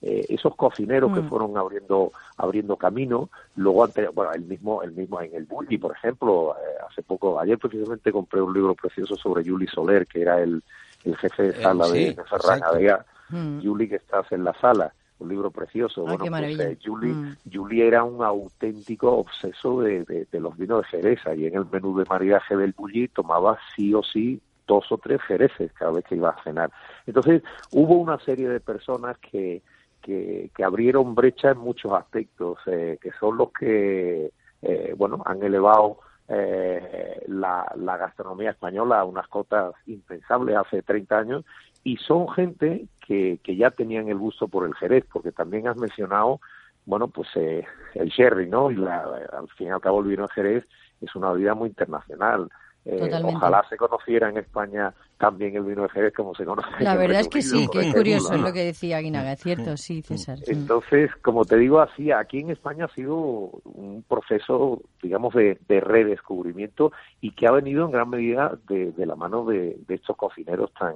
eh, 0.02 0.26
esos 0.30 0.56
cocineros 0.56 1.12
que 1.14 1.22
Mm. 1.22 1.30
fueron 1.30 1.58
abriendo 1.58 2.12
abriendo 2.38 2.76
camino 2.76 3.30
luego 3.56 3.84
ante, 3.84 4.08
bueno 4.10 4.32
el 4.34 4.42
mismo 4.42 4.82
el 4.82 4.92
mismo 4.94 5.22
en 5.22 5.36
el 5.36 5.46
Bulli 5.46 5.78
por 5.78 5.92
ejemplo 5.96 6.56
eh, 6.58 6.78
hace 6.90 7.04
poco 7.04 7.40
ayer 7.40 7.58
precisamente 7.60 8.12
compré 8.12 8.42
un 8.42 8.54
libro 8.54 8.74
precioso 8.76 9.16
sobre 9.16 9.44
Juli 9.48 9.68
Soler 9.68 10.08
que 10.08 10.22
era 10.24 10.42
el, 10.42 10.64
el 11.04 11.16
jefe 11.18 11.44
de 11.44 11.50
Eh, 11.50 11.62
sala 11.64 11.86
sí, 11.88 11.94
de, 12.06 12.14
de 12.14 12.24
Ferran. 12.26 12.62
Adrià 12.64 13.06
Mm. 13.30 13.62
Juli 13.62 13.88
que 13.88 13.96
estás 13.96 14.30
en 14.34 14.44
la 14.44 14.54
sala 14.60 14.94
un 15.20 15.30
libro 15.30 15.52
precioso 15.52 16.02
Ah, 16.02 16.04
bueno 16.10 16.18
pues 16.26 16.32
maravilla. 16.32 16.70
eh, 16.70 16.78
Juli 16.84 17.14
Mm. 17.14 17.38
Juli 17.54 17.82
era 17.82 18.04
un 18.04 18.24
auténtico 18.24 19.12
obseso 19.20 19.82
de, 19.82 20.04
de, 20.04 20.26
de 20.32 20.40
los 20.40 20.58
vinos 20.58 20.82
de 20.82 20.88
Jerez 20.90 21.20
y 21.38 21.46
en 21.46 21.56
el 21.56 21.66
menú 21.72 21.96
de 21.98 22.06
maridaje 22.10 22.58
del 22.58 22.74
Bulli 22.74 23.08
tomaba 23.08 23.58
sí 23.76 23.94
o 23.94 24.02
sí 24.04 24.42
dos 24.68 24.92
o 24.92 24.98
tres 24.98 25.22
jereces 25.24 25.72
cada 25.74 25.92
vez 25.92 26.04
que 26.06 26.16
iba 26.16 26.30
a 26.32 26.44
cenar 26.44 26.72
entonces 27.06 27.42
hubo 27.72 27.96
una 27.98 28.18
serie 28.20 28.50
de 28.50 28.60
personas 28.60 29.18
que 29.20 29.62
que, 30.02 30.52
que 30.56 30.64
abrieron 30.64 31.16
brecha 31.16 31.52
en 31.52 31.60
muchos 31.60 31.94
aspectos, 31.94 32.60
eh, 32.66 32.98
que 33.02 33.12
son 33.20 33.38
los 33.38 33.52
que, 33.54 34.32
eh, 34.62 34.94
bueno, 34.98 35.22
han 35.26 35.42
elevado 35.44 36.00
eh, 36.28 37.24
la, 37.28 37.70
la 37.76 37.98
gastronomía 37.98 38.52
española 38.52 39.00
a 39.00 39.04
unas 39.04 39.28
cotas 39.28 39.74
impensables 39.86 40.56
hace 40.56 40.82
30 40.82 41.18
años 41.18 41.46
y 41.84 41.98
son 41.98 42.30
gente 42.30 42.86
que, 43.06 43.40
que 43.44 43.56
ya 43.56 43.72
tenían 43.72 44.08
el 44.08 44.18
gusto 44.18 44.48
por 44.48 44.66
el 44.66 44.76
Jerez, 44.76 45.04
porque 45.12 45.32
también 45.32 45.68
has 45.68 45.78
mencionado, 45.78 46.40
bueno, 46.86 47.08
pues 47.08 47.28
eh, 47.36 47.66
el 47.96 48.10
sherry, 48.10 48.48
¿no? 48.48 48.72
Y 48.72 48.76
la, 48.76 49.02
al 49.34 49.50
fin 49.58 49.68
y 49.68 49.70
al 49.72 49.82
cabo 49.82 50.00
el 50.00 50.08
vino 50.08 50.24
de 50.24 50.34
Jerez 50.34 50.66
es 51.02 51.16
una 51.16 51.32
bebida 51.32 51.56
muy 51.56 51.70
internacional. 51.70 52.50
Eh, 52.84 53.12
ojalá 53.24 53.64
se 53.70 53.78
conociera 53.78 54.30
en 54.30 54.38
España 54.38 54.92
también 55.20 55.56
el 55.56 55.64
vino 55.64 55.84
de 55.84 55.90
Jerez 55.90 56.14
como 56.16 56.34
se 56.34 56.44
conoce 56.46 56.68
en 56.80 56.84
La 56.84 56.96
verdad 56.96 57.22
es 57.22 57.28
que 57.28 57.44
sí, 57.44 57.68
que 57.72 57.80
es 57.82 57.94
curioso 57.94 58.36
¿no? 58.36 58.48
lo 58.48 58.54
que 58.54 58.66
decía 58.66 58.98
Aguinaga, 58.98 59.34
es 59.34 59.40
cierto, 59.40 59.78
sí, 59.78 60.02
César. 60.02 60.40
Mm. 60.40 60.52
Entonces, 60.52 61.12
como 61.22 61.46
te 61.46 61.58
digo 61.58 61.80
así, 61.80 62.12
aquí 62.12 62.40
en 62.40 62.50
España 62.50 62.86
ha 62.86 62.96
sido 62.96 63.16
un 63.16 64.04
proceso, 64.10 64.82
digamos, 65.04 65.36
de, 65.36 65.60
de 65.68 65.80
redescubrimiento 65.80 66.92
y 67.22 67.34
que 67.34 67.46
ha 67.46 67.52
venido 67.52 67.86
en 67.86 67.92
gran 67.92 68.10
medida 68.10 68.58
de, 68.68 68.92
de 68.92 69.06
la 69.06 69.16
mano 69.16 69.46
de, 69.46 69.78
de 69.88 69.96
estos 69.96 70.18
cocineros 70.18 70.74
tan 70.74 70.96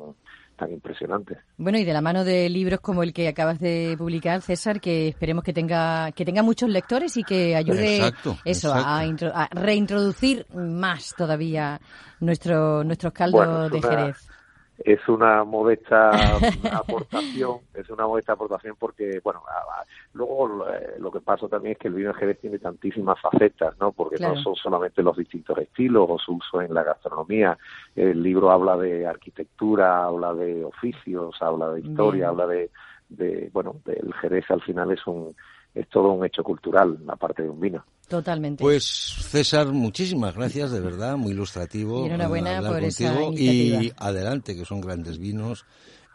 tan 0.55 0.71
impresionantes. 0.71 1.37
Bueno, 1.57 1.77
y 1.77 1.83
de 1.83 1.93
la 1.93 2.01
mano 2.01 2.23
de 2.23 2.49
libros 2.49 2.79
como 2.79 3.03
el 3.03 3.13
que 3.13 3.27
acabas 3.27 3.59
de 3.59 3.95
publicar, 3.97 4.41
César, 4.41 4.79
que 4.79 5.07
esperemos 5.09 5.43
que 5.43 5.53
tenga 5.53 6.11
que 6.11 6.25
tenga 6.25 6.43
muchos 6.43 6.69
lectores 6.69 7.17
y 7.17 7.23
que 7.23 7.55
ayude 7.55 7.97
Exacto, 7.97 8.37
eso 8.45 8.73
A, 8.73 9.05
exacto. 9.05 9.31
a 9.35 9.47
reintroducir 9.51 10.45
más 10.53 11.13
todavía 11.17 11.79
nuestro 12.19 12.83
nuestros 12.83 13.13
caldos 13.13 13.45
Bueno, 13.45 13.69
de 13.69 13.77
una- 13.77 13.89
Jerez. 13.89 14.29
Es 14.77 15.07
una 15.07 15.43
modesta 15.43 16.35
aportación, 16.79 17.59
es 17.73 17.89
una 17.89 18.07
modesta 18.07 18.33
aportación 18.33 18.75
porque, 18.77 19.19
bueno, 19.23 19.41
a- 19.47 19.81
a- 19.81 19.85
luego 20.13 20.67
eh, 20.69 20.95
lo 20.99 21.11
que 21.11 21.21
pasa 21.21 21.47
también 21.47 21.73
es 21.73 21.77
que 21.77 21.87
el 21.87 21.93
vino 21.93 22.09
de 22.13 22.19
Jerez 22.19 22.39
tiene 22.39 22.59
tantísimas 22.59 23.19
facetas, 23.21 23.77
¿no? 23.79 23.91
Porque 23.91 24.17
Claro. 24.17 24.35
no 24.35 24.41
son 24.41 24.55
solamente 24.55 25.01
los 25.03 25.15
distintos 25.17 25.57
estilos 25.57 26.05
o 26.09 26.19
su 26.19 26.33
uso 26.35 26.61
en 26.61 26.73
la 26.73 26.83
gastronomía. 26.83 27.57
El 27.95 28.21
libro 28.21 28.51
habla 28.51 28.75
de 28.77 29.05
arquitectura, 29.07 30.03
habla 30.05 30.33
de 30.33 30.63
oficios, 30.65 31.35
habla 31.41 31.69
de 31.71 31.81
historia, 31.81 32.29
Bien. 32.29 32.29
habla 32.29 32.47
de, 32.47 32.71
de, 33.09 33.49
bueno, 33.53 33.75
el 33.85 34.13
Jerez 34.15 34.49
al 34.49 34.61
final 34.61 34.91
es 34.91 35.05
un 35.07 35.35
es 35.75 35.87
todo 35.89 36.13
un 36.13 36.25
hecho 36.25 36.41
cultural, 36.43 36.97
aparte 37.07 37.43
de 37.43 37.49
un 37.49 37.59
vino. 37.59 37.85
Totalmente. 38.07 38.63
Pues 38.63 38.85
César, 38.85 39.67
muchísimas 39.67 40.35
gracias, 40.35 40.71
de 40.71 40.79
verdad, 40.79 41.17
muy 41.17 41.31
ilustrativo. 41.33 42.03
Y 42.03 42.07
enhorabuena 42.07 42.61
por 42.61 42.83
esa 42.83 43.21
iniciativa. 43.23 43.83
Y 43.83 43.91
adelante, 43.97 44.55
que 44.55 44.63
son 44.65 44.79
grandes 44.81 45.17
vinos. 45.17 45.65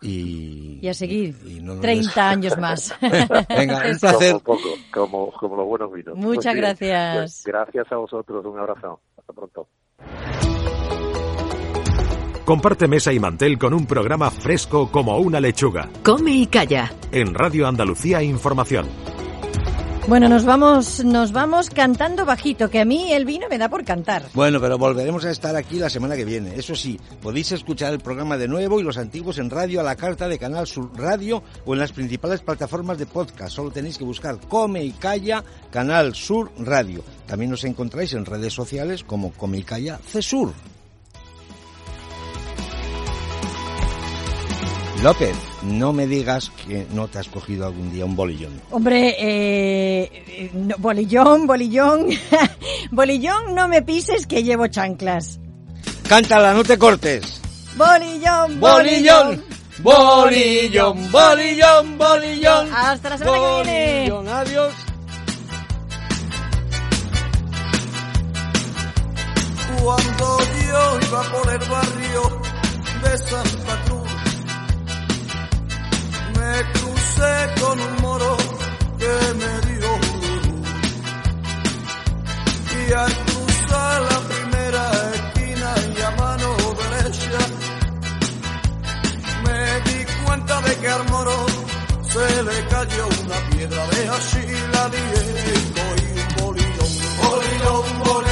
Y, 0.03 0.79
y 0.81 0.89
a 0.89 0.95
seguir 0.95 1.37
y 1.47 1.61
no 1.61 1.75
nos 1.75 1.83
30 1.83 2.09
des- 2.09 2.17
años 2.17 2.59
más. 2.59 2.95
Venga, 3.51 3.83
un 3.91 3.99
placer. 3.99 4.33
Como, 4.33 4.41
poco, 4.41 4.69
como, 4.95 5.33
como 5.33 5.57
los 5.57 5.67
buenos 5.67 5.93
vinos. 5.93 6.17
Muchas 6.17 6.55
bien, 6.55 6.65
gracias. 6.65 7.17
pues 7.17 7.43
gracias 7.45 7.93
a 7.93 7.97
vosotros, 7.97 8.47
un 8.47 8.59
abrazo. 8.59 9.01
Hasta 9.19 9.33
pronto. 9.35 9.69
Comparte 12.47 12.89
mesa 12.89 13.13
y 13.13 13.21
mantel 13.21 13.59
con 13.59 13.75
un 13.75 13.87
programa 13.87 14.31
fresco 14.31 14.91
como 14.91 15.19
una 15.19 15.39
lechuga. 15.39 15.89
Come 16.03 16.33
y 16.33 16.47
calla. 16.47 16.91
En 17.13 17.35
Radio 17.35 17.69
Andalucía 17.69 18.23
Información. 18.23 18.87
Bueno, 20.09 20.29
nos 20.29 20.45
vamos 20.45 21.05
nos 21.05 21.31
vamos 21.31 21.71
cantando 21.71 22.25
bajito, 22.25 22.69
que 22.69 22.81
a 22.81 22.85
mí 22.85 23.13
el 23.13 23.25
vino 23.25 23.49
me 23.49 23.59
da 23.59 23.69
por 23.69 23.85
cantar. 23.85 24.25
Bueno, 24.35 24.61
pero 24.61 24.77
volveremos 24.77 25.25
a 25.25 25.31
estar 25.31 25.55
aquí 25.55 25.79
la 25.79 25.91
semana 25.91 26.17
que 26.17 26.25
viene. 26.25 26.57
Eso 26.57 26.75
sí, 26.75 26.99
podéis 27.23 27.53
escuchar 27.53 27.93
el 27.93 28.01
programa 28.01 28.37
de 28.37 28.49
nuevo 28.49 28.81
y 28.81 28.83
los 28.83 28.97
antiguos 28.97 29.39
en 29.39 29.51
radio 29.51 29.81
a 29.81 29.85
la 29.85 29.97
carta 29.97 30.27
de 30.27 30.39
Canal 30.39 30.67
Sur 30.67 30.91
Radio 30.97 31.43
o 31.65 31.75
en 31.75 31.81
las 31.81 31.93
principales 31.93 32.41
plataformas 32.41 32.99
de 32.99 33.07
podcast. 33.07 33.55
Solo 33.55 33.71
tenéis 33.71 33.99
que 33.99 34.05
buscar 34.05 34.39
Come 34.49 34.85
y 34.85 34.93
Calla 34.93 35.45
Canal 35.71 36.15
Sur 36.15 36.51
Radio. 36.59 37.05
También 37.27 37.51
nos 37.51 37.65
encontráis 37.65 38.13
en 38.15 38.25
redes 38.25 38.53
sociales 38.53 39.05
como 39.05 39.33
Come 39.33 39.59
y 39.59 39.63
Calla 39.63 39.99
Cesur. 39.99 40.53
López, 45.03 45.35
no 45.63 45.95
me 45.95 46.07
digas 46.07 46.51
que 46.67 46.87
no 46.93 47.09
te 47.09 47.19
has 47.19 47.29
cogido 47.29 47.67
algún 47.67 47.91
día 47.91 48.05
un 48.05 48.15
bolillón. 48.15 48.61
Hombre, 48.71 49.17
eh, 49.19 50.11
eh, 50.27 50.51
no, 50.53 50.75
bolillón, 50.77 51.47
bolillón, 51.47 52.09
bolillón, 52.91 53.55
no 53.55 53.67
me 53.67 53.81
pises 53.81 54.27
que 54.27 54.43
llevo 54.43 54.67
chanclas. 54.67 55.41
Cántala, 56.07 56.53
no 56.53 56.65
te 56.65 56.77
cortes. 56.79 57.41
Bolillón, 57.77 58.61
Bolillón, 58.61 59.43
bolillón, 59.79 61.11
bolillón, 61.11 61.97
bolillón. 61.97 62.69
Hasta 62.75 63.11
la 63.11 63.19
semana 63.19 63.39
que 63.39 63.71
viene. 63.71 64.11
Bolillón, 64.11 64.29
adiós. 64.29 64.75
Cuando 69.83 70.39
yo 70.69 70.99
iba 71.09 71.23
por 71.23 71.53
el 71.53 71.71
barrio 71.71 72.41
de 73.03 73.19
Santa 73.19 73.83
Cruz, 73.87 74.00
me 76.51 76.73
crucé 76.73 77.33
con 77.61 77.81
un 77.81 77.95
moro 78.03 78.37
que 79.01 79.15
me 79.41 79.53
dio 79.69 79.91
duro. 80.15 80.53
Y 82.79 82.93
al 82.93 83.13
cruzar 83.27 83.97
la 84.11 84.19
primera 84.31 84.85
esquina 85.19 85.71
y 85.97 86.01
a 86.09 86.11
mano 86.23 86.49
derecha, 86.83 87.41
me 89.45 89.61
di 89.87 89.99
cuenta 90.25 90.61
de 90.63 90.77
que 90.81 90.89
al 90.89 91.05
moro 91.11 91.37
se 92.13 92.43
le 92.49 92.59
cayó 92.75 93.05
una 93.25 93.39
piedra 93.51 93.87
de 93.93 94.09
así 94.09 94.45
la 94.75 94.85
directo 94.97 95.83
y 96.03 96.21
un 96.21 96.29
bolillón, 96.39 96.93
bolillón. 98.03 98.30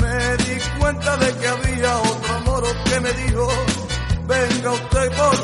me 0.00 0.36
di 0.44 0.60
cuenta 0.78 1.16
de 1.16 1.36
que 1.36 1.48
había 1.48 1.98
otro 1.98 2.34
amor 2.34 2.64
que 2.84 3.00
me 3.00 3.12
dijo, 3.12 3.48
venga 4.26 4.72
usted 4.72 5.12
por 5.12 5.43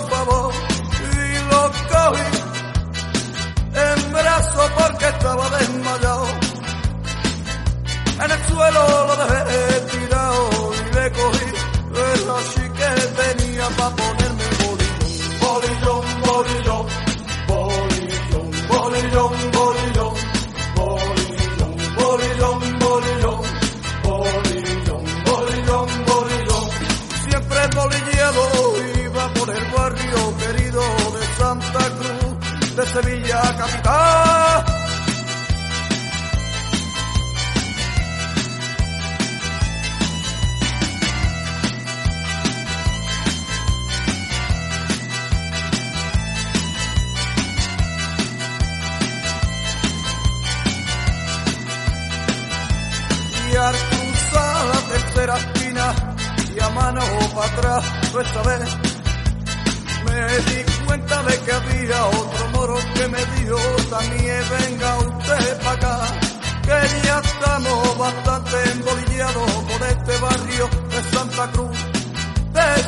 De 71.40 71.46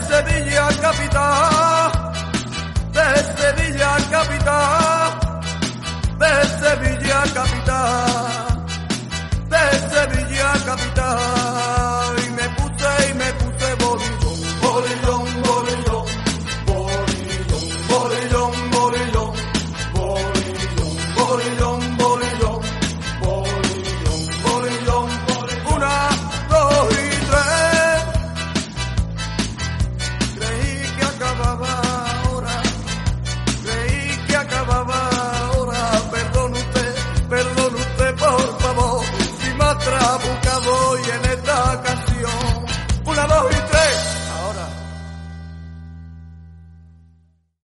Sevilla 0.09 0.69
capital, 0.79 2.13
de 2.93 3.07
Sevilla 3.35 3.97
capital, 4.11 5.11
de 6.19 6.33
Sevilla 6.61 7.23
capital, 7.33 8.67
de 9.49 9.65
Sevilla 9.89 10.53
capital. 10.67 11.82